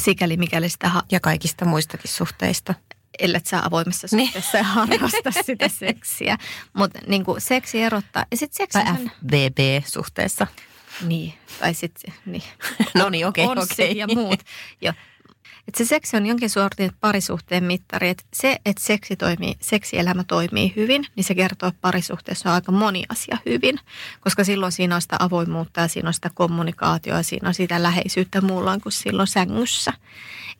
sikäli 0.00 0.36
mikäli 0.36 0.68
sitä 0.68 0.88
ha- 0.88 1.02
Ja 1.10 1.20
kaikista 1.20 1.64
muistakin 1.64 2.10
suhteista. 2.10 2.74
Ellet 3.18 3.46
sä 3.46 3.60
avoimessa 3.64 4.06
Niin. 4.12 4.26
suhteessa 4.26 4.58
ja 4.58 4.64
harrasta 4.64 5.30
sitä 5.46 5.68
seksiä. 5.68 6.38
Mutta 6.72 6.98
niin 7.06 7.24
seksi 7.38 7.82
erottaa. 7.82 8.26
Ja 8.30 8.36
sitten 8.36 8.56
seksi 8.56 8.78
Tai 8.78 8.90
on... 8.90 9.10
FVB-suhteessa. 9.26 10.46
Niin, 11.06 11.34
tai 11.60 11.74
sitten, 11.74 12.14
niin. 12.26 12.42
no 12.94 13.08
niin, 13.08 13.26
okei, 13.26 13.44
okay, 13.46 13.64
okei. 13.72 13.86
Okay. 13.86 13.98
ja 13.98 14.06
muut. 14.06 14.40
Ja, 14.80 14.94
että 15.68 15.84
se 15.84 15.88
seksi 15.88 16.16
on 16.16 16.26
jonkin 16.26 16.50
sortin 16.50 16.92
parisuhteen 17.00 17.64
mittari. 17.64 18.08
Että 18.08 18.24
se, 18.34 18.58
että 18.66 18.82
seksi 18.84 19.16
toimii, 19.16 19.54
seksielämä 19.60 20.24
toimii 20.24 20.72
hyvin, 20.76 21.06
niin 21.16 21.24
se 21.24 21.34
kertoo, 21.34 21.68
että 21.68 21.80
parisuhteessa 21.80 22.48
on 22.48 22.54
aika 22.54 22.72
moni 22.72 23.04
asia 23.08 23.38
hyvin. 23.46 23.78
Koska 24.20 24.44
silloin 24.44 24.72
siinä 24.72 24.94
on 24.94 25.02
sitä 25.02 25.16
avoimuutta 25.18 25.80
ja 25.80 25.88
siinä 25.88 26.08
on 26.08 26.14
sitä 26.14 26.30
kommunikaatioa 26.34 27.22
siinä 27.22 27.48
on 27.48 27.54
sitä 27.54 27.82
läheisyyttä 27.82 28.40
muulloin 28.40 28.80
kuin 28.80 28.92
silloin 28.92 29.28
sängyssä. 29.28 29.92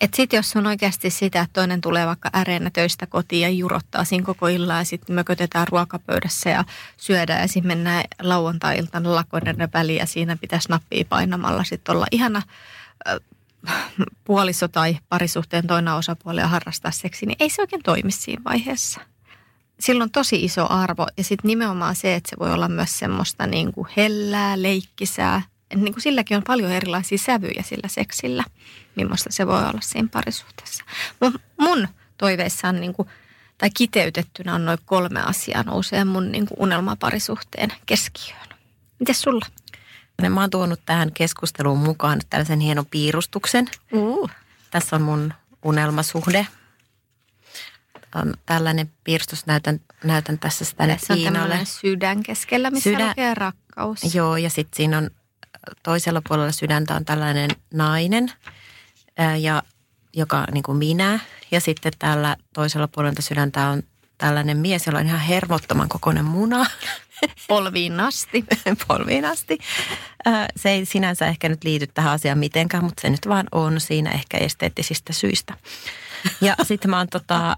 Että 0.01 0.17
sitten 0.17 0.37
jos 0.37 0.57
on 0.57 0.67
oikeasti 0.67 1.11
sitä, 1.11 1.41
että 1.41 1.53
toinen 1.53 1.81
tulee 1.81 2.07
vaikka 2.07 2.31
äreenä 2.35 2.71
töistä 2.71 3.07
kotiin 3.07 3.43
ja 3.43 3.49
jurottaa 3.49 4.05
siinä 4.05 4.25
koko 4.25 4.49
illan 4.49 4.79
ja 4.79 4.85
sitten 4.85 5.15
mökötetään 5.15 5.69
ruokapöydässä 5.69 6.51
ja 6.51 6.65
syödään 6.97 7.41
ja 7.41 7.49
sitten 7.49 7.67
mennään 7.67 8.05
lauantai-iltana 8.23 9.15
lakoinen 9.15 9.69
väliin 9.75 9.99
ja 9.99 10.07
siinä 10.07 10.37
pitäisi 10.37 10.69
nappia 10.69 11.05
painamalla 11.09 11.65
sitten 11.65 11.95
olla 11.95 12.07
ihana 12.11 12.43
puoliso 14.25 14.69
tai 14.69 14.99
parisuhteen 15.09 15.67
toinen 15.67 15.95
osapuoli 15.95 16.41
ja 16.41 16.49
harrastaa 16.49 16.91
seksi, 16.91 17.27
niin 17.27 17.37
ei 17.41 17.51
se 17.51 17.63
oikein 17.63 17.83
toimi 17.83 18.13
siinä 18.13 18.45
vaiheessa. 18.45 19.01
Sillä 19.81 20.03
on 20.03 20.11
tosi 20.11 20.45
iso 20.45 20.67
arvo 20.71 21.07
ja 21.17 21.25
sitten 21.25 21.49
nimenomaan 21.49 21.97
se, 21.97 22.15
että 22.15 22.31
se 22.31 22.37
voi 22.39 22.53
olla 22.53 22.69
myös 22.69 22.99
semmoista 22.99 23.47
niin 23.47 23.73
kuin 23.73 23.89
hellää, 23.97 24.63
leikkisää. 24.63 25.43
Niin 25.75 25.93
kuin 25.93 26.03
silläkin 26.03 26.37
on 26.37 26.43
paljon 26.47 26.73
erilaisia 26.73 27.19
sävyjä 27.19 27.63
sillä 27.63 27.89
seksillä, 27.89 28.45
millaista 28.97 29.33
se 29.33 29.47
voi 29.47 29.61
olla 29.61 29.81
siinä 29.81 30.09
parisuhteessa. 30.13 30.85
Mun, 31.21 31.39
mun 31.61 31.89
toiveissa 32.19 32.69
on 32.69 32.81
niin 32.81 32.93
kuin, 32.93 33.09
tai 33.59 33.71
kiteytettynä 33.77 34.55
on 34.55 34.65
noin 34.65 34.79
kolme 34.85 35.21
asiaa 35.21 35.63
nousee 35.63 36.05
mun 36.05 36.33
niin 36.33 36.47
kuin 36.47 36.61
unelmaparisuhteen 36.61 37.73
keskiöön. 37.87 38.49
Mites 38.99 39.23
sulla? 39.23 39.47
Mä 40.29 40.41
oon 40.41 40.51
tuonut 40.51 40.81
tähän 40.87 41.13
keskusteluun 41.13 41.79
mukaan 41.79 42.21
tällaisen 42.31 42.61
hienon 42.61 42.87
piirustuksen. 42.87 43.69
Uh. 43.93 44.31
Tässä 44.71 44.97
on 44.97 45.03
mun 45.03 45.35
unelmasuhde. 45.65 46.47
On 48.15 48.35
tällainen 48.47 48.93
piirustus, 49.05 49.47
näytän, 49.47 49.81
näytän 50.05 50.39
tässä 50.39 50.65
sitä 50.65 50.87
Tässä 50.87 51.13
on 51.13 51.23
tämmöinen 51.23 51.67
sydän 51.67 52.23
keskellä, 52.23 52.71
missä 52.71 52.91
Sydän, 52.91 53.09
lukee 53.09 53.35
rakkaus. 53.35 54.15
Joo, 54.15 54.37
ja 54.37 54.51
sitten 54.51 54.77
siinä 54.77 54.99
on 54.99 55.11
toisella 55.83 56.23
puolella 56.29 56.53
sydäntä 56.53 56.95
on 56.95 57.05
tällainen 57.05 57.51
nainen, 57.75 58.33
ja, 59.41 59.63
joka 60.13 60.45
niin 60.53 60.63
kuin 60.63 60.79
minä. 60.79 61.19
Ja 61.51 61.61
sitten 61.61 61.93
tällä 61.99 62.37
toisella 62.53 62.89
puolella 62.89 63.21
sydäntä 63.23 63.67
on 63.67 63.83
tällainen 64.19 64.57
mies, 64.57 64.87
jolla 64.87 64.99
on 64.99 65.07
ihan 65.07 65.21
hermottoman 65.21 65.89
kokoinen 65.89 66.25
muna. 66.25 66.67
Polviin 67.49 68.01
asti. 68.01 68.45
Polviin 68.89 69.25
asti. 69.25 69.59
Se 70.57 70.71
ei 70.71 70.85
sinänsä 70.85 71.27
ehkä 71.27 71.49
nyt 71.49 71.65
liity 71.65 71.87
tähän 71.87 72.13
asiaan 72.13 72.39
mitenkään, 72.39 72.85
mutta 72.85 73.01
se 73.01 73.11
nyt 73.11 73.29
vaan 73.29 73.47
on 73.53 73.81
siinä 73.81 74.11
ehkä 74.11 74.39
esteettisistä 74.39 75.13
syistä. 75.13 75.55
Ja 76.41 76.57
sitten 76.69 76.91
mä 76.91 76.99
oon 76.99 77.09
tota, 77.09 77.57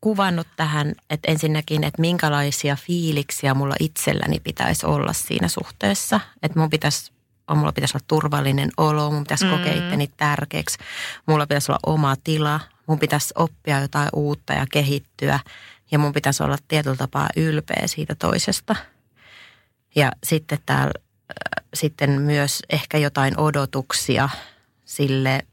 kuvannut 0.00 0.46
tähän, 0.56 0.92
että 1.10 1.32
ensinnäkin, 1.32 1.84
että 1.84 2.00
minkälaisia 2.00 2.76
fiiliksiä 2.76 3.54
mulla 3.54 3.74
itselläni 3.80 4.40
pitäisi 4.40 4.86
olla 4.86 5.12
siinä 5.12 5.48
suhteessa. 5.48 6.20
Että 6.42 6.58
mun 6.58 6.70
pitäisi 6.70 7.12
mulla 7.54 7.72
pitäisi 7.72 7.96
olla 7.96 8.04
turvallinen 8.08 8.70
olo, 8.76 9.10
mun 9.10 9.22
pitäisi 9.22 9.44
mm. 9.44 9.50
kokea 9.50 9.74
itteni 9.74 10.10
tärkeäksi, 10.16 10.78
mulla 11.26 11.46
pitäisi 11.46 11.72
olla 11.72 11.80
oma 11.86 12.16
tila, 12.24 12.60
mun 12.86 12.98
pitäisi 12.98 13.34
oppia 13.36 13.80
jotain 13.80 14.08
uutta 14.12 14.52
ja 14.52 14.66
kehittyä 14.72 15.40
ja 15.90 15.98
mun 15.98 16.12
pitäisi 16.12 16.42
olla 16.42 16.58
tietyllä 16.68 16.96
tapaa 16.96 17.28
ylpeä 17.36 17.82
siitä 17.86 18.14
toisesta– 18.14 18.76
ja 19.96 20.12
sitten 20.24 20.58
täällä 20.66 20.92
sitten 21.74 22.10
myös 22.10 22.62
ehkä 22.70 22.98
jotain 22.98 23.38
odotuksia 23.40 24.28
sille, 24.84 25.46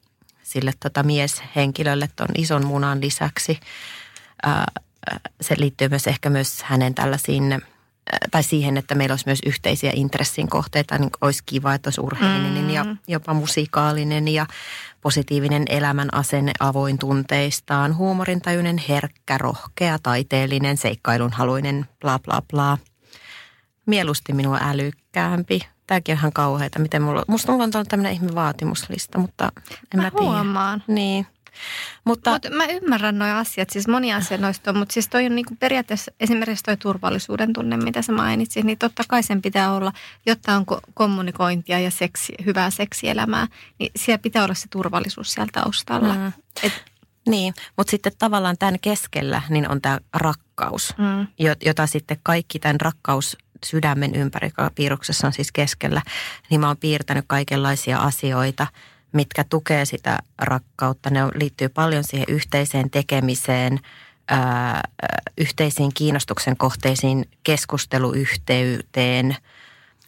sille 0.44 0.74
tota 0.80 1.04
mieshenkilölle 1.04 2.10
ton 2.16 2.28
ison 2.38 2.66
munan 2.66 3.02
lisäksi. 3.02 3.60
se 5.42 5.56
liittyy 5.58 5.90
myös 5.90 6.08
ehkä 6.08 6.30
myös 6.30 6.64
hänen 6.64 6.96
tällaisiin, 6.96 7.62
tai 8.32 8.44
siihen, 8.44 8.78
että 8.78 8.96
meillä 8.96 9.14
olisi 9.14 9.26
myös 9.26 9.40
yhteisiä 9.46 9.92
intressin 9.96 10.50
kohteita, 10.50 10.98
niin 10.98 11.10
olisi 11.22 11.44
kiva, 11.46 11.74
että 11.74 11.88
olisi 11.88 12.02
urheillinen 12.02 12.64
mm. 12.64 12.70
ja 12.70 12.86
jopa 13.08 13.34
musikaalinen 13.34 14.28
ja 14.28 14.46
positiivinen 15.02 15.64
elämän 15.70 16.14
asenne 16.14 16.52
avoin 16.60 16.98
tunteistaan, 16.98 17.98
huumorintajuinen, 17.98 18.78
herkkä, 18.90 19.38
rohkea, 19.38 20.00
taiteellinen, 20.04 20.78
seikkailunhaluinen, 20.78 21.86
bla 22.02 22.20
bla 22.20 22.42
bla– 22.52 22.78
mieluusti 23.86 24.34
minua 24.34 24.58
älykkäämpi. 24.62 25.60
Tämäkin 25.88 26.14
on 26.14 26.20
ihan 26.20 26.34
kauheata, 26.34 26.80
miten 26.80 27.02
mulla, 27.02 27.24
musta 27.28 27.52
mulla 27.52 27.64
on 27.64 27.72
tämmöinen 27.90 28.14
ihme 28.14 28.36
vaatimuslista, 28.36 29.20
mutta 29.20 29.52
en 29.68 29.80
mä, 29.96 30.02
mä 30.02 30.12
tiedä. 30.12 30.26
huomaan. 30.26 30.84
Niin. 30.88 31.28
Mutta, 32.04 32.32
Mut 32.32 32.58
mä 32.58 32.66
ymmärrän 32.66 33.20
nuo 33.20 33.28
asiat, 33.28 33.70
siis 33.70 33.88
moni 33.88 34.14
asia 34.14 34.38
noista 34.38 34.72
on, 34.72 34.78
mutta 34.78 34.94
siis 34.94 35.08
toi 35.08 35.26
on 35.26 35.36
niinku 35.36 35.56
periaatteessa 35.60 36.12
esimerkiksi 36.20 36.64
toi 36.64 36.78
turvallisuuden 36.78 37.54
tunne, 37.54 37.78
mitä 37.78 38.02
sä 38.02 38.12
mainitsit, 38.12 38.66
niin 38.66 38.78
totta 38.78 39.04
kai 39.08 39.24
sen 39.24 39.42
pitää 39.42 39.74
olla, 39.74 39.94
jotta 40.26 40.56
on 40.56 40.66
kommunikointia 40.94 41.80
ja 41.80 41.92
seksi, 41.92 42.34
hyvää 42.46 42.70
seksielämää, 42.70 43.48
niin 43.80 43.92
siellä 43.96 44.22
pitää 44.22 44.44
olla 44.44 44.54
se 44.54 44.68
turvallisuus 44.70 45.34
siellä 45.34 45.52
taustalla. 45.54 46.14
Mm. 46.14 46.32
Et, 46.64 46.74
niin, 47.30 47.54
mutta 47.78 47.92
sitten 47.92 48.12
tavallaan 48.20 48.58
tämän 48.58 48.80
keskellä 48.80 49.42
niin 49.50 49.70
on 49.70 49.82
tämä 49.82 50.00
rakkaus, 50.14 50.94
mm. 50.98 51.28
jota 51.66 51.88
sitten 51.88 52.18
kaikki 52.24 52.60
tämän 52.60 52.82
rakkaus 52.82 53.38
sydämen 53.66 54.16
ympäri, 54.16 54.48
joka 54.48 54.72
piirroksessa 54.76 55.28
on 55.28 55.34
siis 55.34 55.52
keskellä, 55.52 56.02
niin 56.50 56.62
mä 56.62 56.68
oon 56.68 56.78
piirtänyt 56.78 57.26
kaikenlaisia 57.28 57.98
asioita, 58.00 58.68
mitkä 59.14 59.44
tukee 59.44 59.86
sitä 59.86 60.20
rakkautta. 60.42 61.10
Ne 61.10 61.20
liittyy 61.36 61.70
paljon 61.70 62.04
siihen 62.04 62.26
yhteiseen 62.30 62.90
tekemiseen, 62.90 63.80
ää, 64.28 64.82
yhteisiin 65.38 65.94
kiinnostuksen 65.94 66.58
kohteisiin, 66.58 67.26
keskusteluyhteyteen, 67.44 69.36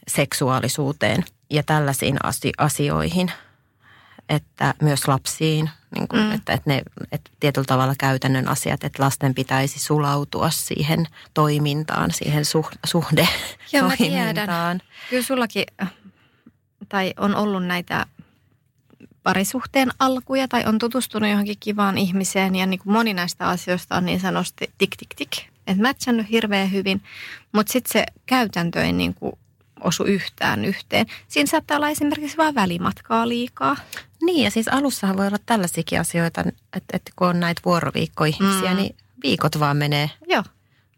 seksuaalisuuteen 0.07 1.25
ja 1.49 1.63
tällaisiin 1.63 2.17
asioihin– 2.57 3.31
että 4.29 4.73
myös 4.81 5.07
lapsiin, 5.07 5.69
niin 5.95 6.07
kuin, 6.07 6.21
mm. 6.21 6.31
että, 6.31 6.53
että, 6.53 6.69
ne, 6.69 6.83
että 7.11 7.31
tietyllä 7.39 7.65
tavalla 7.65 7.93
käytännön 7.97 8.47
asiat, 8.47 8.83
että 8.83 9.03
lasten 9.03 9.33
pitäisi 9.33 9.79
sulautua 9.79 10.49
siihen 10.49 11.07
toimintaan, 11.33 12.11
siihen 12.11 12.45
suh, 12.45 12.69
suhde 12.85 13.27
Joo, 13.73 13.87
mä 13.87 13.97
tiedän. 13.97 14.79
Kyllä 15.09 15.23
sullakin, 15.23 15.65
tai 16.89 17.13
on 17.17 17.35
ollut 17.35 17.65
näitä 17.65 18.05
parisuhteen 19.25 19.89
alkuja 19.99 20.47
tai 20.47 20.63
on 20.65 20.77
tutustunut 20.77 21.29
johonkin 21.29 21.57
kivaan 21.59 21.97
ihmiseen 21.97 22.55
ja 22.55 22.65
niin 22.65 22.79
kuin 22.79 22.93
moni 22.93 23.13
näistä 23.13 23.47
asioista 23.47 23.95
on 23.95 24.05
niin 24.05 24.19
sanotusti 24.19 24.71
tik 24.77 24.95
tik 24.97 25.09
tik. 25.15 25.31
Että 25.67 25.83
matchannut 25.83 26.29
hirveän 26.31 26.71
hyvin, 26.71 27.01
mutta 27.51 27.73
sitten 27.73 27.93
se 27.93 28.05
käytäntö 28.25 28.83
ei 28.83 28.93
niin 28.93 29.13
kuin 29.13 29.33
osu 29.81 30.03
yhtään 30.03 30.65
yhteen. 30.65 31.05
Siinä 31.27 31.47
saattaa 31.47 31.77
olla 31.77 31.89
esimerkiksi 31.89 32.38
vain 32.38 32.55
välimatkaa 32.55 33.27
liikaa. 33.27 33.75
Niin 34.25 34.43
ja 34.43 34.51
siis 34.51 34.67
alussahan 34.67 35.17
voi 35.17 35.27
olla 35.27 35.39
tällaisiakin 35.45 35.99
asioita, 35.99 36.41
että, 36.73 36.97
että 36.97 37.11
kun 37.15 37.27
on 37.27 37.39
näitä 37.39 37.61
vuoroviikkoihmisiä, 37.65 38.71
mm. 38.71 38.77
niin 38.77 38.95
viikot 39.23 39.59
vaan 39.59 39.77
menee. 39.77 40.09
Joo. 40.27 40.43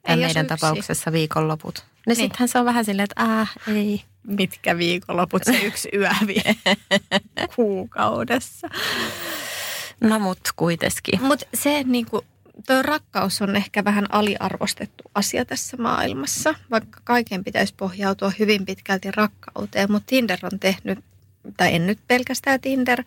Ei 0.07 0.17
meidän 0.17 0.47
tapauksessa 0.47 1.11
viikonloput. 1.11 1.77
No 1.77 1.83
niin. 2.07 2.15
sittenhän 2.15 2.47
se 2.47 2.59
on 2.59 2.65
vähän 2.65 2.85
silleen, 2.85 3.07
että 3.11 3.23
äh, 3.41 3.51
ei. 3.67 4.03
Mitkä 4.27 4.77
viikonloput 4.77 5.43
se 5.43 5.59
yksi 5.59 5.89
yö 5.93 6.09
vie 6.27 6.55
kuukaudessa. 7.55 8.69
No 10.01 10.19
mut 10.19 10.39
kuitenkin. 10.55 11.21
Mut 11.21 11.43
se 11.53 11.83
niinku, 11.83 12.25
tuo 12.67 12.81
rakkaus 12.81 13.41
on 13.41 13.55
ehkä 13.55 13.83
vähän 13.83 14.13
aliarvostettu 14.13 15.03
asia 15.15 15.45
tässä 15.45 15.77
maailmassa, 15.77 16.55
vaikka 16.71 16.99
kaiken 17.03 17.43
pitäisi 17.43 17.73
pohjautua 17.77 18.31
hyvin 18.39 18.65
pitkälti 18.65 19.11
rakkauteen, 19.11 19.91
mutta 19.91 20.07
Tinder 20.07 20.39
on 20.43 20.59
tehnyt, 20.59 20.99
tai 21.57 21.75
en 21.75 21.87
nyt 21.87 21.99
pelkästään 22.07 22.61
Tinder, 22.61 23.03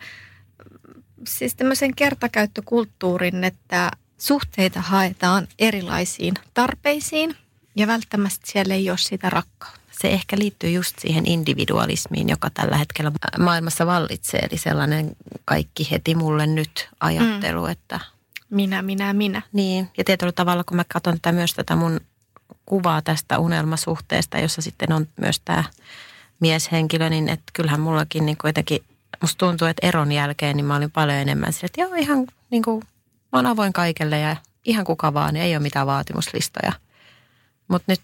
siis 1.27 1.55
tämmöisen 1.55 1.95
kertakäyttökulttuurin, 1.95 3.43
että 3.43 3.91
suhteita 4.17 4.81
haetaan 4.81 5.47
erilaisiin 5.59 6.33
tarpeisiin 6.53 7.35
ja 7.75 7.87
välttämättä 7.87 8.39
siellä 8.43 8.73
ei 8.73 8.89
ole 8.89 8.97
sitä 8.97 9.29
rakkautta. 9.29 9.80
Se 10.01 10.07
ehkä 10.07 10.37
liittyy 10.39 10.69
just 10.71 10.99
siihen 10.99 11.25
individualismiin, 11.25 12.29
joka 12.29 12.49
tällä 12.49 12.77
hetkellä 12.77 13.11
maailmassa 13.39 13.85
vallitsee. 13.85 14.39
Eli 14.39 14.57
sellainen 14.57 15.15
kaikki 15.45 15.91
heti 15.91 16.15
mulle 16.15 16.47
nyt 16.47 16.89
ajattelu, 16.99 17.65
mm. 17.65 17.71
että 17.71 17.99
minä, 18.49 18.81
minä, 18.81 19.13
minä. 19.13 19.41
Niin, 19.53 19.89
ja 19.97 20.03
tietyllä 20.03 20.31
tavalla 20.31 20.63
kun 20.63 20.77
mä 20.77 20.83
katson 20.93 21.13
tätä 21.13 21.31
myös 21.31 21.53
tätä 21.53 21.75
mun 21.75 21.99
kuvaa 22.65 23.01
tästä 23.01 23.39
unelmasuhteesta, 23.39 24.39
jossa 24.39 24.61
sitten 24.61 24.93
on 24.93 25.07
myös 25.21 25.39
tämä 25.45 25.63
mieshenkilö, 26.39 27.09
niin 27.09 27.29
että 27.29 27.51
kyllähän 27.53 27.79
mullakin 27.79 28.25
niin 28.25 28.37
jotenkin, 28.43 28.83
musta 29.21 29.45
tuntuu, 29.45 29.67
että 29.67 29.87
eron 29.87 30.11
jälkeen 30.11 30.55
niin 30.55 30.65
mä 30.65 30.75
olin 30.75 30.91
paljon 30.91 31.17
enemmän 31.17 31.53
sillä, 31.53 31.65
että 31.65 31.81
joo 31.81 31.93
ihan 31.93 32.27
niin 32.49 32.63
kuin, 32.63 32.83
mä 33.31 33.39
oon 33.39 33.45
avoin 33.45 33.73
kaikelle 33.73 34.19
ja 34.19 34.35
ihan 34.65 34.85
kuka 34.85 35.13
vaan, 35.13 35.35
ei 35.35 35.55
ole 35.55 35.63
mitään 35.63 35.87
vaatimuslistoja. 35.87 36.73
Mutta 37.67 37.91
nyt 37.91 38.01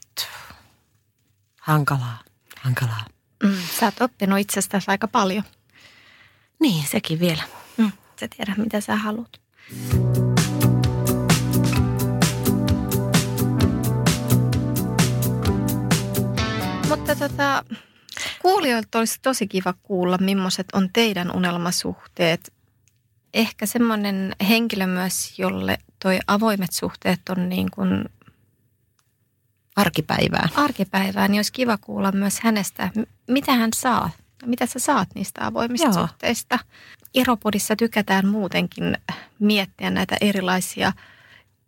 hankalaa, 1.68 2.20
hankalaa. 2.61 3.05
Mm, 3.43 3.57
sä 3.80 3.86
oot 3.86 4.01
oppinut 4.01 4.39
itsestäsi 4.39 4.91
aika 4.91 5.07
paljon. 5.07 5.43
Niin, 6.59 6.88
sekin 6.88 7.20
vielä. 7.20 7.43
Mm, 7.78 7.91
sä 8.20 8.28
tiedät, 8.38 8.57
mitä 8.57 8.82
sä 8.82 8.95
haluat. 8.95 9.41
Mutta 16.89 17.15
tota, 17.15 17.63
kuulijoilta 18.41 18.99
olisi 18.99 19.20
tosi 19.22 19.47
kiva 19.47 19.74
kuulla, 19.84 20.18
millaiset 20.18 20.68
on 20.74 20.89
teidän 20.93 21.36
unelmasuhteet. 21.36 22.53
Ehkä 23.34 23.65
semmoinen 23.65 24.36
henkilö 24.49 24.88
myös, 24.88 25.39
jolle 25.39 25.78
toi 25.99 26.20
avoimet 26.28 26.72
suhteet 26.74 27.22
on 27.30 27.49
niin 27.49 27.72
kuin 27.72 28.05
Arkipäivää. 29.78 30.49
arkipäivää, 30.55 31.28
niin 31.28 31.39
olisi 31.39 31.53
kiva 31.53 31.78
kuulla 31.78 32.11
myös 32.11 32.39
hänestä, 32.39 32.89
mitä 33.28 33.53
hän 33.53 33.69
saa, 33.75 34.09
mitä 34.45 34.65
sä 34.65 34.80
saat 34.80 35.09
niistä 35.15 35.45
avoimista 35.45 35.88
Joo. 35.88 35.93
suhteista. 35.93 36.59
Iropodissa 37.13 37.75
tykätään 37.75 38.28
muutenkin 38.28 38.97
miettiä 39.39 39.89
näitä 39.89 40.17
erilaisia 40.21 40.91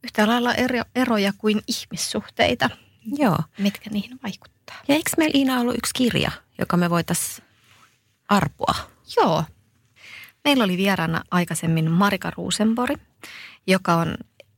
yhtä 0.03 0.27
lailla 0.27 0.53
ero, 0.53 0.81
eroja 0.95 1.33
kuin 1.37 1.61
ihmissuhteita, 1.67 2.69
Joo. 3.17 3.37
mitkä 3.57 3.89
niihin 3.89 4.19
vaikuttaa. 4.23 4.75
Ja 4.87 4.95
eikö 4.95 5.09
meillä 5.17 5.37
Iina 5.37 5.59
ollut 5.59 5.77
yksi 5.77 5.93
kirja, 5.95 6.31
joka 6.59 6.77
me 6.77 6.89
voitaisiin 6.89 7.47
arpoa? 8.29 8.75
Joo. 9.17 9.43
Meillä 10.43 10.63
oli 10.63 10.77
vieraana 10.77 11.23
aikaisemmin 11.31 11.91
Marika 11.91 12.31
Ruusenbori, 12.37 12.95
joka 13.67 13.95
on 13.95 14.15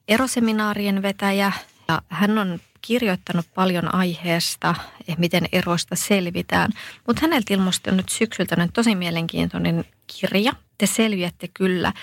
eroseminaarien 0.08 1.02
vetäjä 1.02 1.52
ja 1.88 2.02
hän 2.10 2.38
on 2.38 2.60
kirjoittanut 2.82 3.46
paljon 3.56 3.96
aiheesta, 3.96 4.76
miten 5.18 5.46
eroista 5.52 5.96
selvitään. 5.96 6.72
Mutta 7.08 7.22
häneltä 7.22 7.54
ilmestyi 7.54 7.94
nyt 7.94 8.10
syksyltä 8.10 8.68
tosi 8.74 8.96
mielenkiintoinen 8.96 9.86
kirja, 10.08 10.54
Te 10.78 10.86
selviätte 10.86 11.48
kyllä, 11.54 11.94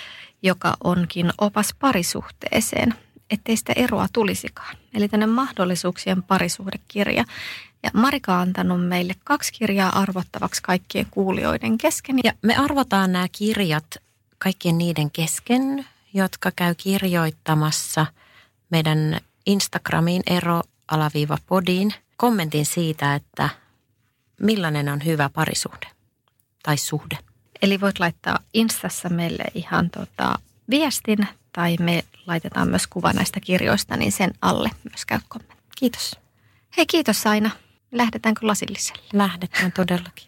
joka 0.42 0.76
onkin 0.84 1.30
opas 1.38 1.74
parisuhteeseen, 1.78 2.94
ettei 3.30 3.56
sitä 3.56 3.72
eroa 3.76 4.06
tulisikaan. 4.12 4.76
Eli 4.94 5.08
tänne 5.08 5.26
mahdollisuuksien 5.26 6.22
parisuhdekirja. 6.22 7.24
Ja 7.82 7.90
Marika 7.94 8.34
on 8.34 8.40
antanut 8.40 8.88
meille 8.88 9.14
kaksi 9.24 9.52
kirjaa 9.52 9.98
arvottavaksi 9.98 10.62
kaikkien 10.62 11.06
kuulijoiden 11.10 11.78
kesken. 11.78 12.18
Ja 12.24 12.32
me 12.42 12.56
arvotaan 12.56 13.12
nämä 13.12 13.26
kirjat 13.32 13.96
kaikkien 14.38 14.78
niiden 14.78 15.10
kesken, 15.10 15.86
jotka 16.14 16.50
käy 16.56 16.74
kirjoittamassa 16.74 18.06
meidän 18.70 19.20
Instagramiin 19.48 20.22
ero-podiin 20.26 21.94
kommentin 22.16 22.66
siitä, 22.66 23.14
että 23.14 23.48
millainen 24.40 24.88
on 24.88 25.04
hyvä 25.04 25.28
parisuhde 25.28 25.86
tai 26.62 26.76
suhde. 26.76 27.18
Eli 27.62 27.80
voit 27.80 27.98
laittaa 27.98 28.38
Instassa 28.54 29.08
meille 29.08 29.44
ihan 29.54 29.90
tota 29.90 30.38
viestin 30.70 31.28
tai 31.52 31.76
me 31.80 32.04
laitetaan 32.26 32.68
myös 32.68 32.86
kuva 32.86 33.12
näistä 33.12 33.40
kirjoista, 33.40 33.96
niin 33.96 34.12
sen 34.12 34.30
alle 34.42 34.70
myös 34.84 35.06
käy 35.06 35.20
kommentti. 35.28 35.64
Kiitos. 35.78 36.16
Hei 36.76 36.86
kiitos 36.86 37.26
Aina. 37.26 37.50
Lähdetäänkö 37.92 38.46
lasilliselle? 38.46 39.02
Lähdetään 39.12 39.72
todellakin. 39.72 40.27